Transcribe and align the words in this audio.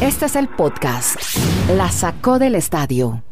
Este 0.00 0.26
es 0.26 0.36
el 0.36 0.48
podcast. 0.48 1.16
La 1.76 1.90
sacó 1.90 2.38
del 2.38 2.54
estadio. 2.54 3.22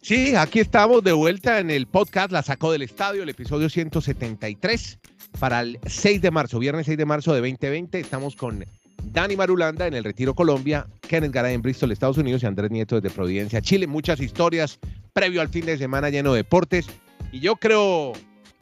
Sí, 0.00 0.36
aquí 0.36 0.60
estamos 0.60 1.02
de 1.02 1.12
vuelta 1.12 1.58
en 1.58 1.70
el 1.70 1.86
podcast 1.86 2.30
La 2.30 2.42
Sacó 2.42 2.70
del 2.70 2.82
Estadio, 2.82 3.24
el 3.24 3.28
episodio 3.28 3.68
173 3.68 5.00
para 5.40 5.62
el 5.62 5.80
6 5.84 6.22
de 6.22 6.30
marzo, 6.30 6.60
viernes 6.60 6.86
6 6.86 6.96
de 6.96 7.04
marzo 7.04 7.34
de 7.34 7.40
2020. 7.40 7.98
Estamos 7.98 8.36
con 8.36 8.64
Dani 9.02 9.36
Marulanda 9.36 9.86
en 9.86 9.94
el 9.94 10.04
Retiro 10.04 10.34
Colombia, 10.34 10.86
Kenneth 11.00 11.32
Garay 11.32 11.54
en 11.54 11.62
Bristol, 11.62 11.90
Estados 11.90 12.18
Unidos 12.18 12.42
y 12.42 12.46
Andrés 12.46 12.70
Nieto 12.70 13.00
desde 13.00 13.14
Providencia, 13.14 13.60
Chile. 13.60 13.86
Muchas 13.86 14.20
historias 14.20 14.78
previo 15.12 15.40
al 15.40 15.48
fin 15.48 15.66
de 15.66 15.76
semana 15.76 16.10
lleno 16.10 16.32
de 16.32 16.38
deportes. 16.38 16.86
Y 17.32 17.40
yo 17.40 17.56
creo, 17.56 18.12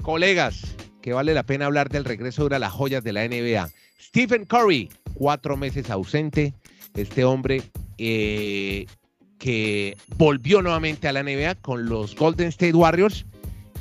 colegas, 0.03 0.77
que 1.03 1.13
vale 1.13 1.35
la 1.35 1.45
pena 1.45 1.67
hablar 1.67 1.89
del 1.89 2.05
regreso 2.05 2.49
de 2.49 2.59
las 2.59 2.73
joyas 2.73 3.05
de 3.05 3.13
la 3.13 3.27
NBA. 3.27 3.71
Stephen 4.01 4.45
Curry, 4.45 4.91
cuatro 5.15 5.57
meses 5.57 5.91
ausente. 5.91 6.55
Este 6.95 7.25
hombre 7.25 7.63
eh, 7.99 8.87
que 9.39 9.97
volvió 10.17 10.63
nuevamente 10.63 11.09
a 11.09 11.13
la 11.13 11.23
NBA 11.23 11.57
con 11.57 11.87
los 11.87 12.15
Golden 12.15 12.49
State 12.49 12.75
Warriors. 12.75 13.27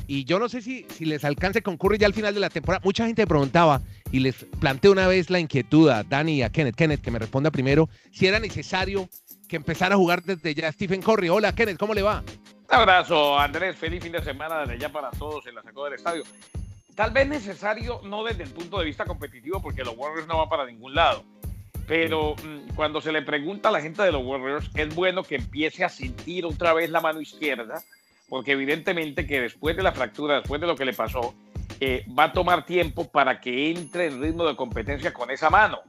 Y 0.06 0.24
yo 0.24 0.38
no 0.38 0.48
sé 0.48 0.60
si, 0.60 0.84
si 0.94 1.04
les 1.04 1.24
alcance 1.24 1.62
con 1.62 1.78
Curry 1.78 1.98
ya 1.98 2.06
al 2.06 2.14
final 2.14 2.34
de 2.34 2.40
la 2.40 2.50
temporada. 2.50 2.82
Mucha 2.84 3.06
gente 3.06 3.26
preguntaba 3.26 3.80
y 4.10 4.18
les 4.18 4.34
planteé 4.60 4.90
una 4.90 5.06
vez 5.06 5.30
la 5.30 5.40
inquietud 5.40 5.88
a 5.88 6.02
Dani 6.02 6.36
y 6.36 6.42
a 6.42 6.50
Kenneth. 6.50 6.74
Kenneth, 6.74 7.00
que 7.00 7.10
me 7.10 7.18
responda 7.18 7.50
primero 7.50 7.88
si 8.12 8.26
era 8.26 8.38
necesario 8.38 9.08
que 9.48 9.56
empezara 9.56 9.94
a 9.94 9.98
jugar 9.98 10.22
desde 10.22 10.54
ya 10.54 10.70
Stephen 10.72 11.00
Curry. 11.00 11.28
Hola, 11.28 11.54
Kenneth, 11.54 11.78
¿cómo 11.78 11.94
le 11.94 12.02
va? 12.02 12.22
Un 12.68 12.74
abrazo, 12.74 13.38
Andrés. 13.38 13.76
Feliz 13.76 14.02
fin 14.02 14.12
de 14.12 14.22
semana 14.22 14.60
desde 14.60 14.78
ya 14.78 14.88
para 14.88 15.10
todos 15.10 15.46
en 15.46 15.54
la 15.54 15.62
sacó 15.62 15.84
del 15.84 15.94
estadio. 15.94 16.24
Tal 16.94 17.10
vez 17.10 17.28
necesario, 17.28 18.00
no 18.04 18.22
desde 18.24 18.44
el 18.44 18.50
punto 18.50 18.78
de 18.78 18.84
vista 18.84 19.04
competitivo, 19.04 19.60
porque 19.60 19.84
los 19.84 19.96
Warriors 19.96 20.28
no 20.28 20.38
van 20.38 20.48
para 20.48 20.64
ningún 20.64 20.94
lado. 20.94 21.24
Pero 21.86 22.34
mm, 22.36 22.74
cuando 22.74 23.00
se 23.00 23.12
le 23.12 23.22
pregunta 23.22 23.68
a 23.68 23.72
la 23.72 23.80
gente 23.80 24.02
de 24.02 24.12
los 24.12 24.24
Warriors, 24.24 24.70
es 24.74 24.94
bueno 24.94 25.22
que 25.22 25.36
empiece 25.36 25.84
a 25.84 25.88
sentir 25.88 26.46
otra 26.46 26.72
vez 26.72 26.90
la 26.90 27.00
mano 27.00 27.20
izquierda, 27.20 27.82
porque 28.28 28.52
evidentemente 28.52 29.26
que 29.26 29.40
después 29.40 29.76
de 29.76 29.82
la 29.82 29.92
fractura, 29.92 30.36
después 30.36 30.60
de 30.60 30.66
lo 30.66 30.76
que 30.76 30.84
le 30.84 30.94
pasó, 30.94 31.34
eh, 31.80 32.06
va 32.16 32.24
a 32.24 32.32
tomar 32.32 32.64
tiempo 32.64 33.10
para 33.10 33.40
que 33.40 33.70
entre 33.70 34.06
en 34.06 34.22
ritmo 34.22 34.46
de 34.46 34.56
competencia 34.56 35.12
con 35.12 35.30
esa 35.30 35.50
mano. 35.50 35.80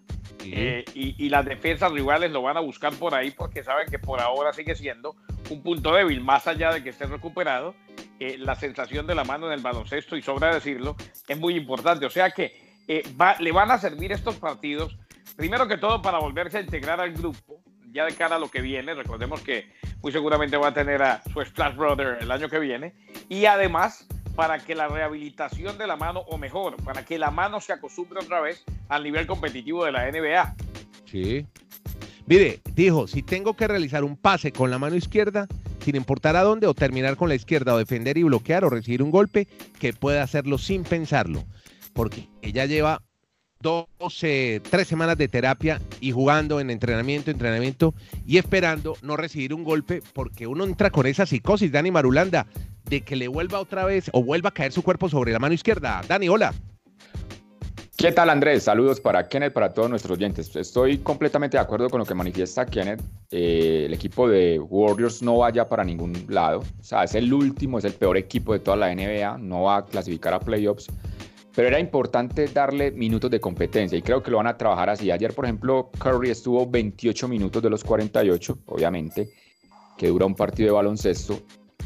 Eh, 0.45 0.85
y, 0.93 1.29
las 1.29 1.45
defensas 1.45 1.91
rivales 1.91 2.31
lo 2.31 2.41
van 2.41 2.57
a 2.57 2.59
buscar 2.59 2.93
por 2.93 3.13
ahí 3.15 3.31
porque 3.31 3.63
saben 3.63 3.87
que 3.89 3.99
por 3.99 4.21
ahora 4.21 4.53
sigue 4.53 4.75
siendo 4.75 5.15
un 5.49 5.61
punto 5.63 5.93
débil, 5.93 6.21
más 6.21 6.47
allá 6.47 6.71
de 6.71 6.83
que 6.83 6.89
esté 6.89 7.05
recuperado. 7.05 7.75
Eh, 8.19 8.37
la 8.37 8.55
sensación 8.55 9.07
de 9.07 9.15
la 9.15 9.23
mano 9.23 9.47
en 9.47 9.53
el 9.53 9.61
baloncesto, 9.61 10.15
y 10.15 10.21
sobra 10.21 10.53
decirlo, 10.53 10.95
es 11.27 11.37
muy 11.37 11.55
importante. 11.55 12.05
O 12.05 12.09
sea 12.09 12.31
que 12.31 12.75
le 13.39 13.51
van 13.51 13.71
a 13.71 13.77
servir 13.77 14.11
estos 14.11 14.35
partidos, 14.35 14.97
primero 15.35 15.67
que 15.67 15.77
todo, 15.77 16.01
para 16.01 16.19
volverse 16.19 16.59
a 16.59 16.61
integrar 16.61 17.01
al 17.01 17.13
grupo, 17.13 17.61
ya 17.91 18.05
de 18.05 18.13
cara 18.13 18.35
a 18.35 18.39
lo 18.39 18.49
que 18.49 18.61
viene. 18.61 18.93
Recordemos 18.93 19.41
que 19.41 19.73
muy 20.01 20.11
seguramente 20.11 20.57
va 20.57 20.69
a 20.69 20.73
tener 20.73 21.01
a 21.01 21.21
su 21.23 21.43
Splash 21.43 21.75
Brother 21.75 22.19
el 22.21 22.31
año 22.31 22.47
que 22.47 22.59
viene. 22.59 22.93
Y 23.27 23.45
además 23.45 24.07
para 24.35 24.59
que 24.59 24.75
la 24.75 24.87
rehabilitación 24.87 25.77
de 25.77 25.87
la 25.87 25.95
mano, 25.95 26.21
o 26.27 26.37
mejor, 26.37 26.75
para 26.83 27.05
que 27.05 27.17
la 27.17 27.31
mano 27.31 27.61
se 27.61 27.73
acostumbre 27.73 28.19
otra 28.19 28.41
vez 28.41 28.63
al 28.89 29.03
nivel 29.03 29.25
competitivo 29.25 29.85
de 29.85 29.91
la 29.91 30.11
NBA. 30.11 30.55
Sí. 31.05 31.45
Mire, 32.27 32.59
dijo, 32.73 33.07
si 33.07 33.21
tengo 33.23 33.55
que 33.55 33.67
realizar 33.67 34.03
un 34.03 34.17
pase 34.17 34.51
con 34.51 34.71
la 34.71 34.79
mano 34.79 34.95
izquierda, 34.95 35.47
sin 35.79 35.95
importar 35.95 36.35
a 36.35 36.43
dónde, 36.43 36.67
o 36.67 36.73
terminar 36.73 37.15
con 37.15 37.29
la 37.29 37.35
izquierda, 37.35 37.75
o 37.75 37.77
defender 37.77 38.17
y 38.17 38.23
bloquear, 38.23 38.65
o 38.65 38.69
recibir 38.69 39.03
un 39.03 39.11
golpe, 39.11 39.47
que 39.79 39.93
pueda 39.93 40.23
hacerlo 40.23 40.57
sin 40.57 40.83
pensarlo. 40.83 41.43
Porque 41.93 42.27
ella 42.41 42.65
lleva 42.65 43.01
12, 43.61 44.61
tres 44.69 44.87
semanas 44.87 45.17
de 45.17 45.27
terapia 45.27 45.81
y 46.01 46.11
jugando 46.11 46.59
en 46.59 46.69
entrenamiento, 46.69 47.31
entrenamiento 47.31 47.95
y 48.25 48.37
esperando 48.37 48.97
no 49.01 49.17
recibir 49.17 49.53
un 49.53 49.63
golpe 49.63 50.01
porque 50.13 50.45
uno 50.45 50.65
entra 50.65 50.89
con 50.89 51.07
esa 51.07 51.25
psicosis, 51.25 51.71
Dani 51.71 51.89
Marulanda, 51.89 52.47
de 52.85 53.01
que 53.01 53.15
le 53.15 53.27
vuelva 53.27 53.59
otra 53.59 53.85
vez 53.85 54.09
o 54.13 54.23
vuelva 54.23 54.49
a 54.49 54.53
caer 54.53 54.71
su 54.71 54.83
cuerpo 54.83 55.09
sobre 55.09 55.31
la 55.31 55.39
mano 55.39 55.53
izquierda. 55.53 56.01
Dani, 56.07 56.29
hola. 56.29 56.53
¿Qué 57.97 58.11
tal 58.11 58.29
Andrés? 58.29 58.63
Saludos 58.63 58.99
para 58.99 59.27
Kenneth, 59.27 59.53
para 59.53 59.73
todos 59.73 59.89
nuestros 59.89 60.17
oyentes. 60.17 60.53
Estoy 60.55 60.97
completamente 60.97 61.57
de 61.57 61.63
acuerdo 61.63 61.89
con 61.89 61.99
lo 61.99 62.05
que 62.05 62.13
manifiesta 62.13 62.65
Kenneth. 62.65 63.01
Eh, 63.31 63.83
el 63.85 63.93
equipo 63.93 64.27
de 64.27 64.59
Warriors 64.59 65.21
no 65.21 65.37
vaya 65.37 65.67
para 65.67 65.83
ningún 65.83 66.13
lado. 66.27 66.59
O 66.59 66.83
sea, 66.83 67.05
es 67.05 67.15
el 67.15 67.33
último, 67.33 67.79
es 67.79 67.85
el 67.85 67.93
peor 67.93 68.17
equipo 68.17 68.53
de 68.53 68.59
toda 68.59 68.77
la 68.77 68.93
NBA. 68.93 69.37
No 69.37 69.63
va 69.63 69.77
a 69.77 69.85
clasificar 69.85 70.33
a 70.33 70.39
playoffs 70.39 70.89
pero 71.55 71.69
era 71.69 71.79
importante 71.79 72.47
darle 72.47 72.91
minutos 72.91 73.31
de 73.31 73.39
competencia 73.39 73.97
y 73.97 74.01
creo 74.01 74.21
que 74.21 74.29
lo 74.29 74.37
van 74.37 74.47
a 74.47 74.57
trabajar 74.57 74.89
así. 74.89 75.09
Ayer, 75.09 75.33
por 75.33 75.45
ejemplo, 75.45 75.89
Curry 75.97 76.29
estuvo 76.29 76.69
28 76.69 77.27
minutos 77.29 77.63
de 77.63 77.69
los 77.69 77.83
48, 77.83 78.59
obviamente, 78.65 79.29
que 79.97 80.07
dura 80.07 80.25
un 80.25 80.35
partido 80.35 80.67
de 80.67 80.73
baloncesto, 80.73 81.39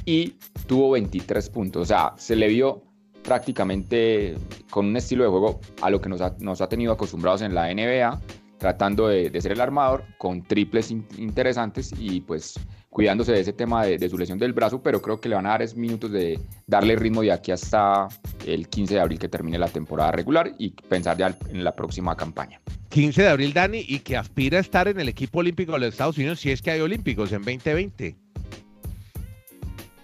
y 0.10 0.36
tuvo 0.66 0.90
23 0.92 1.52
puntos. 1.52 1.84
O 1.84 1.86
sea, 1.86 2.14
se 2.18 2.36
le 2.36 2.48
vio 2.48 2.82
prácticamente 3.24 4.36
con 4.72 4.88
un 4.88 4.98
estilo 4.98 5.24
de 5.24 5.30
juego 5.30 5.60
a 5.84 5.92
lo 5.92 6.02
que 6.02 6.10
nos 6.10 6.22
ha, 6.22 6.68
tenido 6.68 6.94
acostumbrados 6.94 7.44
en 7.44 7.54
la 7.54 7.72
NBA, 7.72 8.20
tratando 8.58 9.08
de, 9.08 9.40
ser 9.40 9.52
el 9.52 9.62
armador 9.62 10.04
con 10.18 10.42
triples 10.42 10.90
interesantes 10.90 11.94
y 11.96 12.22
pues 12.22 12.60
cuidándose 12.90 13.34
de 13.34 13.42
ese 13.42 13.54
tema 13.54 13.86
de, 13.86 14.10
su 14.10 14.18
lesión 14.18 14.40
del 14.40 14.52
brazo, 14.52 14.82
pero 14.82 15.00
creo 15.00 15.22
que 15.22 15.30
le 15.30 15.36
van 15.36 15.46
a 15.46 15.50
dar 15.50 15.62
es 15.62 15.76
minutos 15.76 16.12
de 16.12 16.40
darle 16.66 16.96
ritmo 16.96 17.22
de 17.22 17.32
aquí 17.32 17.52
hasta 17.52 18.08
el 18.48 18.68
15 18.68 18.96
de 18.96 19.00
abril 19.02 19.20
que 19.20 19.30
termine 19.30 19.60
la 19.60 19.68
temporada 19.68 20.12
regular 20.12 20.54
y 20.58 20.72
pensar 20.72 21.18
ya 21.18 21.38
en 21.50 21.64
la 21.64 21.76
próxima 21.76 22.16
campaña. 22.16 22.60
15 22.90 23.22
de 23.22 23.30
abril, 23.30 23.54
Dani, 23.54 23.86
y 23.88 24.00
que 24.00 24.18
aspira 24.18 24.58
a 24.58 24.62
estar 24.62 24.88
en 24.88 25.00
el 25.00 25.08
equipo 25.08 25.38
olímpico 25.38 25.74
de 25.74 25.80
los 25.82 25.90
Estados 25.90 26.18
Unidos 26.18 26.40
si 26.40 26.50
es 26.50 26.64
que 26.64 26.72
hay 26.72 26.82
olímpicos 26.82 27.32
en 27.32 27.44
2020. 27.44 28.29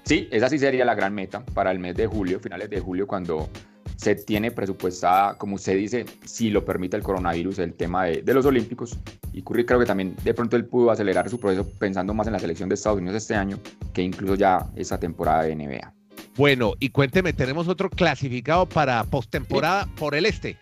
Sí, 0.05 0.27
esa 0.31 0.49
sí 0.49 0.59
sería 0.59 0.85
la 0.85 0.93
gran 0.93 1.13
meta 1.15 1.43
para 1.43 1.71
el 1.71 1.79
mes 1.79 1.95
de 1.95 2.05
julio, 2.05 2.39
finales 2.39 2.69
de 2.69 2.79
julio, 2.79 3.07
cuando 3.07 3.49
se 3.95 4.15
tiene 4.15 4.51
presupuestada, 4.51 5.35
como 5.35 5.55
usted 5.55 5.75
dice, 5.75 6.05
si 6.25 6.51
lo 6.51 6.63
permite 6.63 6.95
el 6.95 7.01
coronavirus, 7.01 7.59
el 7.59 7.73
tema 7.73 8.05
de, 8.05 8.21
de, 8.21 8.33
los 8.33 8.45
Olímpicos. 8.45 8.97
Y 9.33 9.41
Curry 9.41 9.65
creo 9.65 9.79
que 9.79 9.85
también 9.85 10.15
de 10.23 10.33
pronto 10.33 10.57
él 10.57 10.65
pudo 10.65 10.91
acelerar 10.91 11.27
su 11.29 11.39
proceso 11.39 11.67
pensando 11.79 12.13
más 12.13 12.27
en 12.27 12.33
la 12.33 12.39
selección 12.39 12.69
de 12.69 12.75
Estados 12.75 12.99
Unidos 12.99 13.17
este 13.17 13.35
año 13.35 13.57
que 13.93 14.03
incluso 14.03 14.35
ya 14.35 14.67
esa 14.75 14.99
temporada 14.99 15.43
de 15.43 15.55
NBA. 15.55 15.93
Bueno, 16.37 16.73
y 16.79 16.89
cuénteme, 16.89 17.33
tenemos 17.33 17.67
otro 17.67 17.89
clasificado 17.89 18.67
para 18.67 19.03
postemporada 19.05 19.87
por 19.97 20.15
el 20.15 20.25
este. 20.25 20.57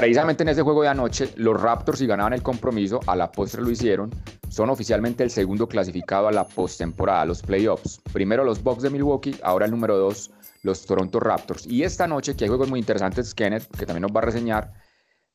Precisamente 0.00 0.44
en 0.44 0.48
ese 0.48 0.62
juego 0.62 0.80
de 0.80 0.88
anoche, 0.88 1.28
los 1.36 1.60
Raptors, 1.60 1.98
si 1.98 2.06
ganaban 2.06 2.32
el 2.32 2.42
compromiso, 2.42 3.00
a 3.06 3.14
la 3.14 3.30
postre 3.30 3.60
lo 3.60 3.70
hicieron, 3.70 4.08
son 4.48 4.70
oficialmente 4.70 5.22
el 5.22 5.28
segundo 5.28 5.68
clasificado 5.68 6.26
a 6.26 6.32
la 6.32 6.44
postemporada, 6.48 7.26
los 7.26 7.42
playoffs. 7.42 8.00
Primero 8.10 8.42
los 8.42 8.62
Bucks 8.62 8.82
de 8.82 8.88
Milwaukee, 8.88 9.36
ahora 9.42 9.66
el 9.66 9.72
número 9.72 9.98
dos, 9.98 10.30
los 10.62 10.86
Toronto 10.86 11.20
Raptors. 11.20 11.66
Y 11.66 11.82
esta 11.82 12.06
noche, 12.06 12.34
que 12.34 12.44
hay 12.44 12.48
juegos 12.48 12.70
muy 12.70 12.80
interesantes, 12.80 13.34
Kenneth, 13.34 13.66
que 13.76 13.84
también 13.84 14.00
nos 14.00 14.12
va 14.16 14.20
a 14.20 14.24
reseñar, 14.24 14.72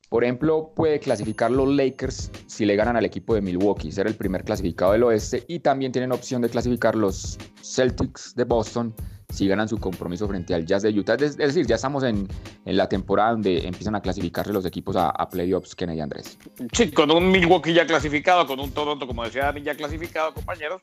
por 0.09 0.23
ejemplo, 0.23 0.73
puede 0.75 0.99
clasificar 0.99 1.51
los 1.51 1.69
Lakers 1.69 2.31
si 2.47 2.65
le 2.65 2.75
ganan 2.75 2.97
al 2.97 3.05
equipo 3.05 3.35
de 3.35 3.41
Milwaukee, 3.41 3.91
ser 3.91 4.07
el 4.07 4.15
primer 4.15 4.45
clasificado 4.45 4.93
del 4.93 5.03
oeste, 5.03 5.43
y 5.47 5.59
también 5.59 5.91
tienen 5.91 6.11
opción 6.11 6.41
de 6.41 6.49
clasificar 6.49 6.95
los 6.95 7.37
Celtics 7.61 8.33
de 8.33 8.45
Boston 8.45 8.95
si 9.35 9.47
ganan 9.47 9.68
su 9.68 9.78
compromiso 9.78 10.28
frente 10.28 10.53
al 10.53 10.66
Jazz 10.66 10.84
de 10.84 10.90
Utah. 10.90 11.16
Es, 11.16 11.38
decir, 11.38 11.66
ya 11.68 11.75
estamos 11.75 12.03
en, 12.03 12.28
la 12.66 12.88
temporada 12.88 13.31
donde 13.31 13.68
empiezan 13.68 13.96
a 13.96 14.01
clasificarse 14.01 14.53
los 14.53 14.66
equipos 14.66 14.96
a, 14.96 15.29
playoffs, 15.29 15.75
Kennedy 15.75 16.00
Andrés. 16.00 16.38
Sí, 16.72 16.91
con 16.91 17.12
un 17.12 17.29
Milwaukee 17.31 17.74
ya 17.74 17.85
clasificado, 17.85 18.47
con 18.47 18.59
un 18.59 18.72
Toronto, 18.72 19.06
como 19.06 19.24
decía 19.24 19.45
Dani, 19.45 19.62
ya 19.62 19.75
clasificado, 19.75 20.34
compañeros. 20.34 20.81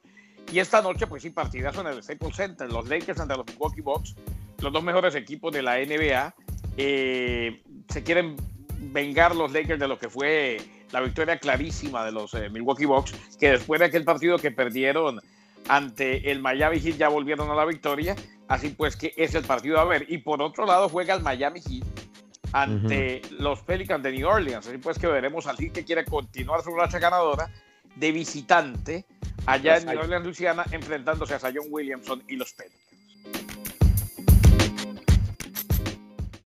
Y 0.53 0.59
esta 0.59 0.83
noche, 0.83 1.07
pues 1.07 1.23
sí, 1.23 1.31
partidazo 1.31 1.81
en 1.81 1.87
el 1.89 2.03
Staples 2.03 2.37
Center, 2.37 2.71
los 2.71 2.89
Lakers 2.89 3.21
ante 3.21 3.37
los 3.37 3.47
Milwaukee 3.47 3.81
Bucks, 3.81 4.15
los 4.61 4.73
dos 4.73 4.83
mejores 4.83 5.15
equipos 5.15 5.53
de 5.53 5.63
la 5.63 5.79
NBA. 5.79 6.35
Eh, 6.77 7.63
se 7.89 8.03
quieren 8.03 8.37
vengar 8.79 9.35
los 9.35 9.53
Lakers 9.53 9.81
de 9.81 9.89
lo 9.89 9.99
que 9.99 10.09
fue 10.09 10.61
la 10.93 11.01
victoria 11.01 11.39
clarísima 11.39 12.05
de 12.05 12.13
los 12.13 12.35
eh, 12.35 12.51
Milwaukee 12.51 12.85
Bucks, 12.85 13.13
que 13.39 13.53
después 13.53 13.81
de 13.81 13.87
aquel 13.87 14.05
partido 14.05 14.39
que 14.39 14.51
perdieron 14.51 15.21
ante 15.69 16.31
el 16.31 16.41
Miami 16.41 16.81
Heat 16.81 16.97
ya 16.97 17.09
volvieron 17.09 17.51
a 17.51 17.55
la 17.55 17.65
victoria, 17.65 18.17
así 18.53 18.69
pues 18.69 18.97
que 18.97 19.15
es 19.17 19.35
el 19.35 19.45
partido 19.45 19.81
a 19.81 19.85
ver. 19.85 20.05
Y 20.09 20.19
por 20.19 20.43
otro 20.43 20.67
lado 20.67 20.89
juega 20.89 21.15
el 21.15 21.23
Miami 21.23 21.61
Heat 21.61 21.85
ante 22.53 23.23
los 23.39 23.63
Pelicans 23.63 24.03
de 24.03 24.13
New 24.13 24.29
Orleans, 24.29 24.67
así 24.67 24.77
pues 24.77 24.99
que 24.99 25.07
veremos 25.07 25.47
al 25.47 25.57
Heat 25.57 25.73
que 25.73 25.85
quiere 25.85 26.05
continuar 26.05 26.63
su 26.63 26.75
racha 26.77 26.99
ganadora 26.99 27.51
de 27.97 28.13
visitante 28.13 29.07
allá 29.47 29.79
en 29.79 29.87
New 29.87 29.99
Orleans, 29.99 30.25
Luisiana, 30.25 30.65
enfrentándose 30.71 31.35
a 31.35 31.39
Zion 31.39 31.65
Williamson 31.71 32.23
y 32.29 32.37
los 32.37 32.53
Pelicans. 32.53 32.83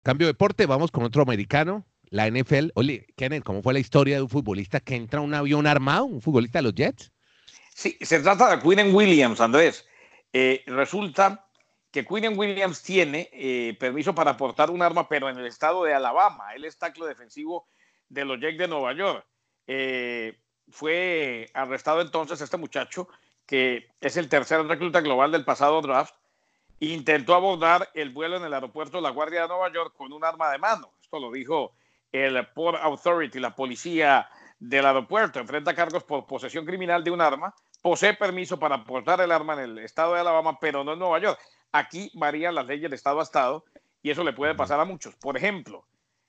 Cambio 0.05 0.29
de 0.29 0.33
deporte, 0.33 0.67
vamos 0.67 0.93
con 0.93 1.03
otro 1.03 1.23
americano, 1.23 1.85
la 2.11 2.31
NFL. 2.31 2.69
Oye, 2.75 3.07
Kenneth, 3.17 3.43
¿cómo 3.43 3.65
fue 3.65 3.73
la 3.73 3.81
historia 3.81 4.15
de 4.15 4.23
un 4.23 4.29
futbolista 4.29 4.79
que 4.79 4.95
entra 4.95 5.19
a 5.19 5.23
un 5.23 5.35
avión 5.35 5.67
armado, 5.67 6.05
un 6.05 6.23
futbolista 6.23 6.61
de 6.61 6.63
los 6.63 6.75
Jets? 6.75 7.11
Sí, 7.75 7.99
se 8.01 8.21
trata 8.21 8.57
de 8.57 8.63
Quinn 8.63 8.95
Williams, 8.95 9.41
Andrés. 9.41 9.85
Eh, 10.33 10.63
resulta 10.67 11.46
que 11.97 12.05
Quinn 12.05 12.39
Williams 12.39 12.83
tiene 12.83 13.31
eh, 13.33 13.75
permiso 13.81 14.15
para 14.15 14.37
portar 14.37 14.71
un 14.71 14.83
arma, 14.83 15.09
pero 15.09 15.31
en 15.31 15.39
el 15.39 15.47
estado 15.47 15.83
de 15.83 15.95
Alabama. 15.95 16.55
Él 16.55 16.67
es 16.67 16.77
tackle 16.77 17.07
defensivo 17.07 17.67
de 18.11 18.27
los 18.27 18.39
Jets 18.39 18.59
de 18.59 18.69
Nueva 18.69 18.93
York. 18.93 19.25
Eh, 19.67 20.39
fue 20.69 21.51
arrestado 21.55 22.03
entonces 22.03 22.39
este 22.43 22.59
muchacho, 22.59 23.09
que 23.47 23.89
es 24.03 24.19
el 24.19 24.29
tercer 24.29 24.63
recluta 24.67 25.01
global 25.01 25.33
del 25.33 25.47
pasado 25.47 25.81
draft, 25.81 26.15
intentó 26.81 27.35
abordar 27.35 27.89
el 27.95 28.11
vuelo 28.11 28.37
en 28.37 28.45
el 28.45 28.53
aeropuerto 28.53 28.99
de 28.99 29.03
la 29.03 29.09
Guardia 29.09 29.43
de 29.43 29.49
Nueva 29.49 29.73
York 29.73 29.95
con 29.97 30.13
un 30.13 30.23
arma 30.23 30.51
de 30.51 30.59
mano. 30.59 30.93
Esto 31.01 31.19
lo 31.19 31.33
dijo 31.33 31.73
el 32.13 32.47
Port 32.49 32.79
Authority, 32.79 33.41
la 33.41 33.55
policía 33.55 34.29
del 34.59 34.85
aeropuerto. 34.85 35.41
Enfrenta 35.41 35.75
cargos 35.75 36.05
por 36.05 36.27
posesión 36.27 36.67
criminal 36.67 37.03
de 37.03 37.11
un 37.11 37.23
arma, 37.23 37.55
posee 37.81 38.13
permiso 38.13 38.59
para 38.59 38.85
portar 38.85 39.23
el 39.23 39.33
arma 39.33 39.55
en 39.55 39.61
el 39.61 39.79
estado 39.79 40.13
de 40.13 40.21
Alabama, 40.21 40.59
pero 40.61 40.85
no 40.85 40.93
en 40.93 40.99
Nueva 40.99 41.21
York. 41.21 41.41
Aquí 41.77 42.11
varían 42.15 42.55
las 42.55 42.67
leyes 42.67 42.89
de 42.89 42.97
estado 42.97 43.21
a 43.21 43.23
estado 43.23 43.65
y 44.03 44.11
eso 44.11 44.25
le 44.25 44.33
puede 44.33 44.55
pasar 44.55 44.81
a 44.81 44.85
muchos. 44.85 45.15
Por 45.17 45.37
ejemplo, 45.37 45.85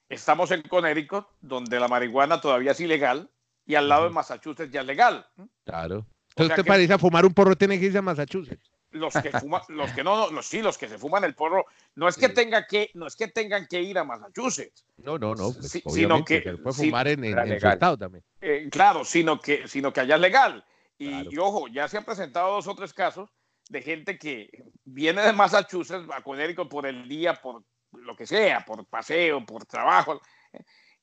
estamos 0.09 0.51
en 0.51 0.61
Connecticut, 0.63 1.25
donde 1.39 1.79
la 1.79 1.87
marihuana 1.87 2.41
todavía 2.41 2.71
es 2.71 2.79
ilegal, 2.81 3.29
y 3.65 3.75
al 3.75 3.87
lado 3.87 4.05
de 4.05 4.09
Massachusetts 4.09 4.71
ya 4.71 4.81
es 4.81 4.87
legal. 4.87 5.25
Claro. 5.63 6.05
Entonces, 6.29 6.55
¿te 6.55 6.63
parece 6.63 6.93
a 6.93 6.97
fumar 6.97 7.25
un 7.25 7.33
porro 7.33 7.55
tiene 7.55 7.79
que 7.79 7.85
irse 7.85 7.97
a 7.97 8.01
Massachusetts? 8.01 8.71
Los 8.91 9.13
que 9.13 9.31
fuman, 9.31 9.61
los 9.69 9.91
que 9.91 10.03
no, 10.03 10.29
los, 10.31 10.45
sí, 10.45 10.61
los 10.61 10.77
que 10.77 10.89
se 10.89 10.97
fuman 10.97 11.23
el 11.23 11.33
porro, 11.33 11.65
no 11.95 12.07
es 12.07 12.17
que 12.17 12.29
tenga 12.29 12.67
que, 12.67 12.91
no 12.93 13.07
es 13.07 13.15
que 13.15 13.29
tengan 13.29 13.67
que 13.67 13.81
ir 13.81 13.97
a 13.97 14.03
Massachusetts. 14.03 14.85
No, 14.97 15.17
no, 15.17 15.33
no. 15.33 15.53
Pues, 15.53 15.81
sino 15.87 16.25
que 16.25 16.41
se 16.41 16.57
puede 16.57 16.75
fumar 16.75 17.07
en, 17.07 17.23
en, 17.23 17.59
su 17.59 17.67
estado 17.67 17.97
también. 17.97 18.23
Eh, 18.41 18.67
claro, 18.69 19.05
sino 19.05 19.39
que, 19.39 19.67
sino 19.67 19.93
que 19.93 20.01
allá 20.01 20.15
es 20.15 20.21
legal. 20.21 20.65
Y, 20.99 21.37
ojo, 21.37 21.67
ya 21.67 21.87
se 21.87 21.97
han 21.97 22.05
presentado 22.05 22.53
dos 22.53 22.67
o 22.67 22.75
tres 22.75 22.93
casos 22.93 23.29
de 23.69 23.81
gente 23.81 24.17
que 24.17 24.49
viene 24.83 25.21
de 25.21 25.33
Massachusetts 25.33 26.07
a 26.13 26.21
Connecticut 26.21 26.69
por 26.69 26.85
el 26.85 27.07
día, 27.07 27.33
por 27.35 27.63
lo 27.91 28.15
que 28.15 28.25
sea, 28.25 28.63
por 28.65 28.85
paseo, 28.85 29.45
por 29.45 29.65
trabajo, 29.65 30.21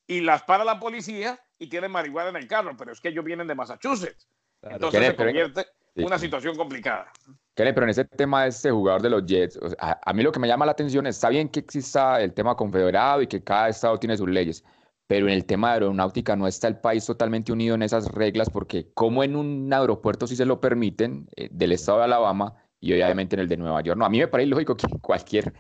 y 0.07 0.21
las 0.21 0.43
para 0.43 0.65
la 0.65 0.79
policía 0.79 1.39
y 1.59 1.69
tienen 1.69 1.91
marihuana 1.91 2.31
en 2.31 2.37
el 2.37 2.47
carro, 2.47 2.77
pero 2.77 2.93
es 2.93 3.01
que 3.01 3.09
ellos 3.09 3.25
vienen 3.25 3.47
de 3.47 3.55
Massachusetts. 3.55 4.29
Entonces 4.63 5.07
se 5.07 5.17
convierte 5.17 5.67
en 5.95 6.07
una 6.07 6.19
situación 6.19 6.57
complicada. 6.57 7.11
pero 7.55 7.83
en 7.83 7.89
ese 7.89 8.05
tema 8.05 8.45
de 8.45 8.49
este 8.49 8.71
jugador 8.71 9.03
de 9.03 9.11
los 9.11 9.25
Jets, 9.27 9.59
a, 9.79 10.13
mí 10.13 10.23
lo 10.23 10.33
que 10.33 10.41
me 10.41 10.49
llama 10.49 10.67
la 10.67 10.73
atención 10.73 11.07
es, 11.07 11.17
está 11.17 11.29
bien 11.29 11.49
que 11.49 11.61
exista 11.61 12.21
el 12.21 12.33
tema 12.33 12.57
confederado 12.57 13.23
y 13.23 13.27
que 13.27 13.43
cada 13.43 13.69
estado 13.69 13.99
tiene 13.99 14.17
sus 14.17 14.29
leyes, 14.29 14.65
pero 15.07 15.27
en 15.27 15.35
el 15.35 15.45
tema 15.45 15.69
de 15.69 15.75
aeronáutica 15.75 16.37
no 16.37 16.47
está 16.47 16.69
el 16.69 16.79
país 16.79 17.05
totalmente 17.05 17.53
unido 17.53 17.75
en 17.75 17.83
esas 17.83 18.09
reglas, 18.13 18.51
porque 18.51 18.91
como 18.95 19.23
en 19.23 19.37
un 19.37 19.73
aeropuerto 19.73 20.27
sí 20.27 20.37
se 20.37 20.47
lo 20.47 20.61
permiten, 20.61 21.29
eh, 21.37 21.49
del 21.51 21.73
estado 21.73 21.99
de 21.99 22.05
Alabama 22.05 22.55
y 22.81 22.93
obviamente 22.93 23.37
en 23.37 23.41
el 23.41 23.49
de 23.49 23.57
Nueva 23.57 23.83
York, 23.83 23.99
no, 23.99 24.05
a 24.05 24.11
mí 24.11 24.19
me 24.19 24.29
parece 24.29 24.49
lógico 24.49 24.77
que 24.77 24.87
cualquier 25.01 25.53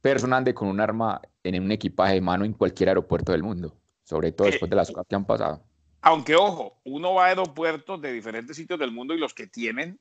persona 0.00 0.38
ande 0.38 0.54
con 0.54 0.68
un 0.68 0.80
arma 0.80 1.20
en 1.44 1.62
un 1.62 1.72
equipaje 1.72 2.14
de 2.14 2.20
mano 2.20 2.44
en 2.44 2.52
cualquier 2.52 2.88
aeropuerto 2.88 3.32
del 3.32 3.42
mundo, 3.42 3.76
sobre 4.04 4.32
todo 4.32 4.48
después 4.48 4.68
de 4.68 4.76
las 4.76 4.88
cosas 4.88 5.06
que 5.08 5.14
han 5.14 5.24
pasado. 5.24 5.62
Aunque, 6.02 6.34
ojo, 6.34 6.80
uno 6.84 7.14
va 7.14 7.26
a 7.26 7.28
aeropuertos 7.28 8.00
de 8.00 8.12
diferentes 8.12 8.56
sitios 8.56 8.78
del 8.78 8.90
mundo 8.90 9.14
y 9.14 9.18
los 9.18 9.34
que 9.34 9.46
tienen 9.46 10.00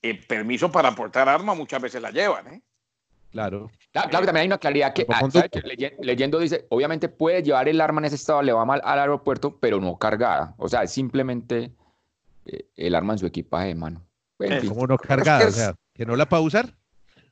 eh, 0.00 0.14
permiso 0.26 0.70
para 0.70 0.94
portar 0.94 1.28
arma 1.28 1.54
muchas 1.54 1.82
veces 1.82 2.00
la 2.00 2.10
llevan, 2.10 2.46
¿eh? 2.54 2.62
Claro. 3.30 3.70
Claro, 3.92 4.10
también 4.10 4.36
hay 4.36 4.46
una 4.46 4.58
claridad 4.58 4.92
que, 4.92 5.06
ah, 5.08 5.28
leyendo 6.00 6.38
dice, 6.38 6.66
obviamente 6.70 7.08
puede 7.08 7.42
llevar 7.42 7.68
el 7.68 7.80
arma 7.80 8.00
en 8.00 8.06
ese 8.06 8.16
estado, 8.16 8.42
le 8.42 8.52
va 8.52 8.64
mal 8.64 8.80
al 8.84 8.98
aeropuerto, 8.98 9.58
pero 9.58 9.80
no 9.80 9.98
cargada. 9.98 10.54
O 10.58 10.68
sea, 10.68 10.86
simplemente 10.86 11.72
eh, 12.46 12.66
el 12.76 12.94
arma 12.94 13.14
en 13.14 13.18
su 13.18 13.26
equipaje 13.26 13.68
de 13.68 13.74
mano. 13.74 14.06
¿Cómo 14.68 14.86
no 14.86 14.96
cargada? 14.96 15.48
O 15.48 15.50
sea, 15.50 15.74
¿que 15.94 16.06
no 16.06 16.16
la 16.16 16.28
puede 16.28 16.42
usar? 16.42 16.74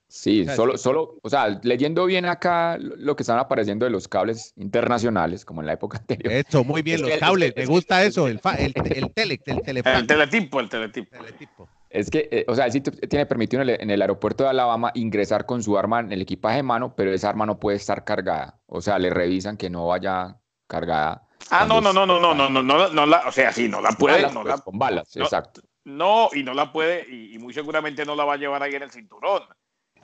Sí, 0.08 0.46
solo, 0.54 0.78
solo, 0.78 1.18
o 1.20 1.28
sea, 1.28 1.58
leyendo 1.64 2.06
bien 2.06 2.26
acá 2.26 2.78
lo 2.78 3.16
que 3.16 3.24
están 3.24 3.40
apareciendo 3.40 3.86
de 3.86 3.90
los 3.90 4.06
cables 4.06 4.52
internacionales, 4.56 5.44
como 5.44 5.62
en 5.62 5.66
la 5.66 5.72
época 5.72 5.98
anterior. 6.00 6.32
Eso, 6.32 6.62
muy 6.62 6.82
bien, 6.82 7.02
los 7.02 7.10
cables, 7.18 7.52
me 7.56 7.66
gusta 7.66 8.04
eso, 8.04 8.28
el, 8.28 8.40
el, 8.58 8.72
el, 8.84 9.10
tele, 9.12 9.40
el, 9.46 9.82
el 9.84 10.06
teletipo, 10.06 10.60
el 10.60 10.68
teletipo. 10.68 11.68
Es 11.90 12.10
que, 12.10 12.28
eh, 12.30 12.44
o 12.48 12.54
sea, 12.54 12.70
sí 12.70 12.80
tiene 12.80 13.26
permitido 13.26 13.62
en 13.62 13.90
el, 13.90 14.02
aeropuerto 14.02 14.44
de 14.44 14.50
Alabama 14.50 14.90
ingresar 14.94 15.46
con 15.46 15.62
su 15.62 15.78
arma 15.78 16.00
en 16.00 16.12
el 16.12 16.22
equipaje 16.22 16.56
de 16.56 16.62
mano, 16.62 16.94
pero 16.96 17.12
esa 17.12 17.28
arma 17.28 17.46
no 17.46 17.58
puede 17.58 17.76
estar 17.76 18.04
cargada. 18.04 18.58
O 18.66 18.80
sea, 18.80 18.98
le 18.98 19.10
revisan 19.10 19.56
que 19.56 19.70
no 19.70 19.86
vaya 19.86 20.36
cargada. 20.66 21.26
Ah, 21.50 21.64
no, 21.66 21.80
no, 21.80 21.92
no, 21.92 22.06
no, 22.06 22.20
no, 22.20 22.34
no, 22.34 22.48
no, 22.50 22.62
no, 22.62 22.88
no, 22.88 23.06
la, 23.06 23.28
o 23.28 23.32
sea, 23.32 23.52
sí, 23.52 23.68
no 23.68 23.80
la 23.80 23.90
puede. 23.90 24.22
no 24.32 24.42
pues, 24.42 24.60
con 24.62 24.78
balas, 24.78 25.16
exacto. 25.16 25.62
No, 25.84 26.28
y 26.32 26.42
no 26.42 26.52
la 26.52 26.72
puede, 26.72 27.08
y, 27.08 27.38
muy 27.38 27.54
seguramente 27.54 28.04
no 28.04 28.16
la 28.16 28.24
va 28.24 28.34
a 28.34 28.36
llevar 28.36 28.62
ahí 28.62 28.74
en 28.74 28.82
el 28.82 28.90
cinturón 28.90 29.42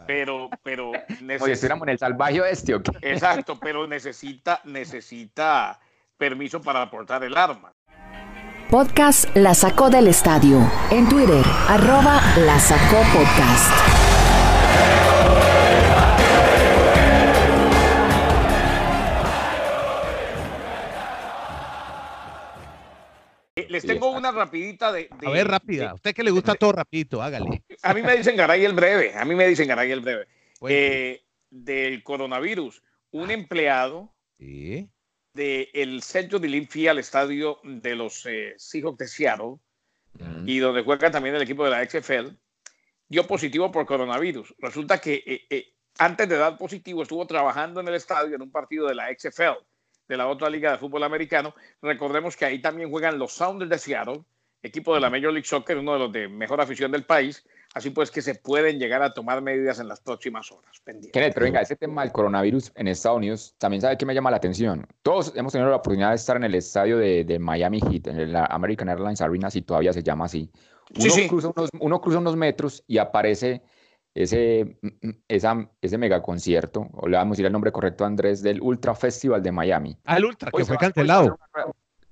pero, 0.06 0.50
pero 0.62 0.90
Oye, 1.40 1.52
estuviéramos 1.52 1.87
en 1.87 1.90
el 1.90 1.99
salvaje 1.99 2.40
este, 2.50 2.75
¿o 2.75 2.82
Exacto, 3.00 3.58
pero 3.58 3.87
necesita, 3.87 4.61
necesita 4.64 5.81
permiso 6.17 6.61
para 6.61 6.82
aportar 6.82 7.25
el 7.25 7.37
arma. 7.37 7.75
Podcast 8.72 9.36
La 9.36 9.52
Sacó 9.52 9.90
del 9.90 10.08
Estadio. 10.08 10.58
En 10.90 11.06
Twitter, 11.06 11.44
arroba 11.69 12.22
La 12.38 12.58
Sacó 12.58 13.02
Podcast. 13.12 13.70
Les 23.69 23.84
tengo 23.84 24.10
una 24.12 24.32
rapidita 24.32 24.90
de, 24.90 25.10
A 25.22 25.28
ver, 25.28 25.48
rápida. 25.48 25.90
A 25.90 25.94
usted 25.94 26.14
que 26.14 26.22
le 26.22 26.30
gusta 26.30 26.54
todo 26.54 26.72
rapidito, 26.72 27.20
hágale. 27.22 27.62
A 27.82 27.92
mí 27.92 28.00
me 28.00 28.16
dicen 28.16 28.38
Garay 28.38 28.64
el 28.64 28.72
breve. 28.72 29.12
A 29.14 29.26
mí 29.26 29.34
me 29.34 29.46
dicen 29.48 29.68
Garay 29.68 29.92
el 29.92 30.00
breve. 30.00 30.26
Eh, 30.66 31.20
del 31.50 32.02
coronavirus. 32.02 32.82
Un 33.10 33.30
empleado 33.30 34.14
del 35.34 36.02
centro 36.02 36.38
de 36.38 36.49
Linfield 36.49 36.88
al 36.88 36.99
estadio 36.99 37.58
de 37.62 37.96
los 37.96 38.26
eh, 38.26 38.55
Seahawks 38.56 38.99
de 38.99 39.08
Seattle 39.08 39.56
y 40.44 40.58
donde 40.58 40.82
juega 40.82 41.11
también 41.11 41.34
el 41.34 41.43
equipo 41.43 41.64
de 41.64 41.70
la 41.70 41.88
XFL, 41.88 42.37
dio 43.08 43.26
positivo 43.26 43.70
por 43.70 43.87
coronavirus. 43.87 44.55
Resulta 44.58 45.00
que 45.00 45.23
eh, 45.26 45.46
eh, 45.49 45.75
antes 45.99 46.29
de 46.29 46.37
dar 46.37 46.58
positivo 46.58 47.02
estuvo 47.02 47.26
trabajando 47.26 47.81
en 47.81 47.88
el 47.88 47.94
estadio 47.94 48.37
en 48.37 48.43
un 48.43 48.50
partido 48.50 48.87
de 48.88 48.94
la 48.94 49.08
XFL 49.08 49.64
de 50.08 50.17
la 50.17 50.29
otra 50.29 50.50
liga 50.50 50.73
de 50.73 50.79
fútbol 50.79 51.05
americano. 51.05 51.55
Recordemos 51.81 52.37
que 52.37 52.44
ahí 52.44 52.61
también 52.61 52.90
juegan 52.90 53.19
los 53.19 53.32
Sounders 53.32 53.70
de 53.70 53.78
Seattle, 53.78 54.23
equipo 54.62 54.94
de 54.94 55.00
la 55.00 55.08
Major 55.08 55.32
League 55.32 55.46
Soccer, 55.46 55.78
uno 55.78 55.94
de 55.94 55.99
los 55.99 56.12
de 56.12 56.28
mejor 56.28 56.61
afición 56.61 56.93
del 56.93 57.05
país. 57.05 57.46
Así 57.74 57.88
pues 57.88 58.10
que 58.10 58.20
se 58.20 58.34
pueden 58.34 58.78
llegar 58.78 59.02
a 59.02 59.14
tomar 59.14 59.40
medidas 59.40 59.80
en 59.80 59.88
las 59.88 60.00
próximas 60.00 60.52
horas. 60.52 60.70
Kenneth, 60.84 61.32
pero 61.34 61.44
venga, 61.44 61.60
ese 61.62 61.74
tema 61.74 62.02
del 62.02 62.12
coronavirus 62.12 62.70
en 62.74 62.88
Estados 62.88 63.16
Unidos 63.16 63.54
también 63.58 63.80
sabe 63.80 63.96
que 63.96 64.04
me 64.04 64.14
llama 64.14 64.30
la 64.30 64.36
atención. 64.36 64.87
Todos 65.02 65.32
hemos 65.37 65.52
tenido 65.52 65.70
la 65.70 65.76
oportunidad 65.76 66.11
de 66.11 66.16
estar 66.16 66.37
en 66.37 66.44
el 66.44 66.54
estadio 66.54 66.99
de, 66.99 67.38
Miami 67.40 67.80
Heat, 67.80 68.08
en 68.08 68.32
la 68.32 68.44
American 68.44 68.90
Airlines 68.90 69.23
Arena, 69.23 69.50
si 69.50 69.62
todavía 69.62 69.92
se 69.92 70.02
llama 70.02 70.26
así. 70.26 70.50
Uno, 70.99 71.28
Cruza 71.28 71.52
unos, 71.56 71.70
uno 71.80 72.00
cruza 72.02 72.18
unos 72.18 72.37
metros 72.37 72.85
y 72.87 72.99
aparece 72.99 73.62
ese, 74.14 74.78
esa, 75.28 75.70
ese 75.80 75.97
mega 75.97 76.20
concierto, 76.20 76.88
o 76.92 77.08
le 77.08 77.16
vamos 77.16 77.32
a 77.32 77.35
decir 77.35 77.47
el 77.47 77.52
nombre 77.52 77.73
correcto, 77.73 78.04
Andrés, 78.04 78.42
del 78.42 78.61
Ultra 78.61 78.94
Festival 78.94 79.42
de 79.42 79.52
Miami. 79.52 79.97
Ah, 80.04 80.18
el 80.18 80.26
Ultra, 80.26 80.50
que 80.50 80.64
fue 80.66 80.76
cancelado. 80.76 81.38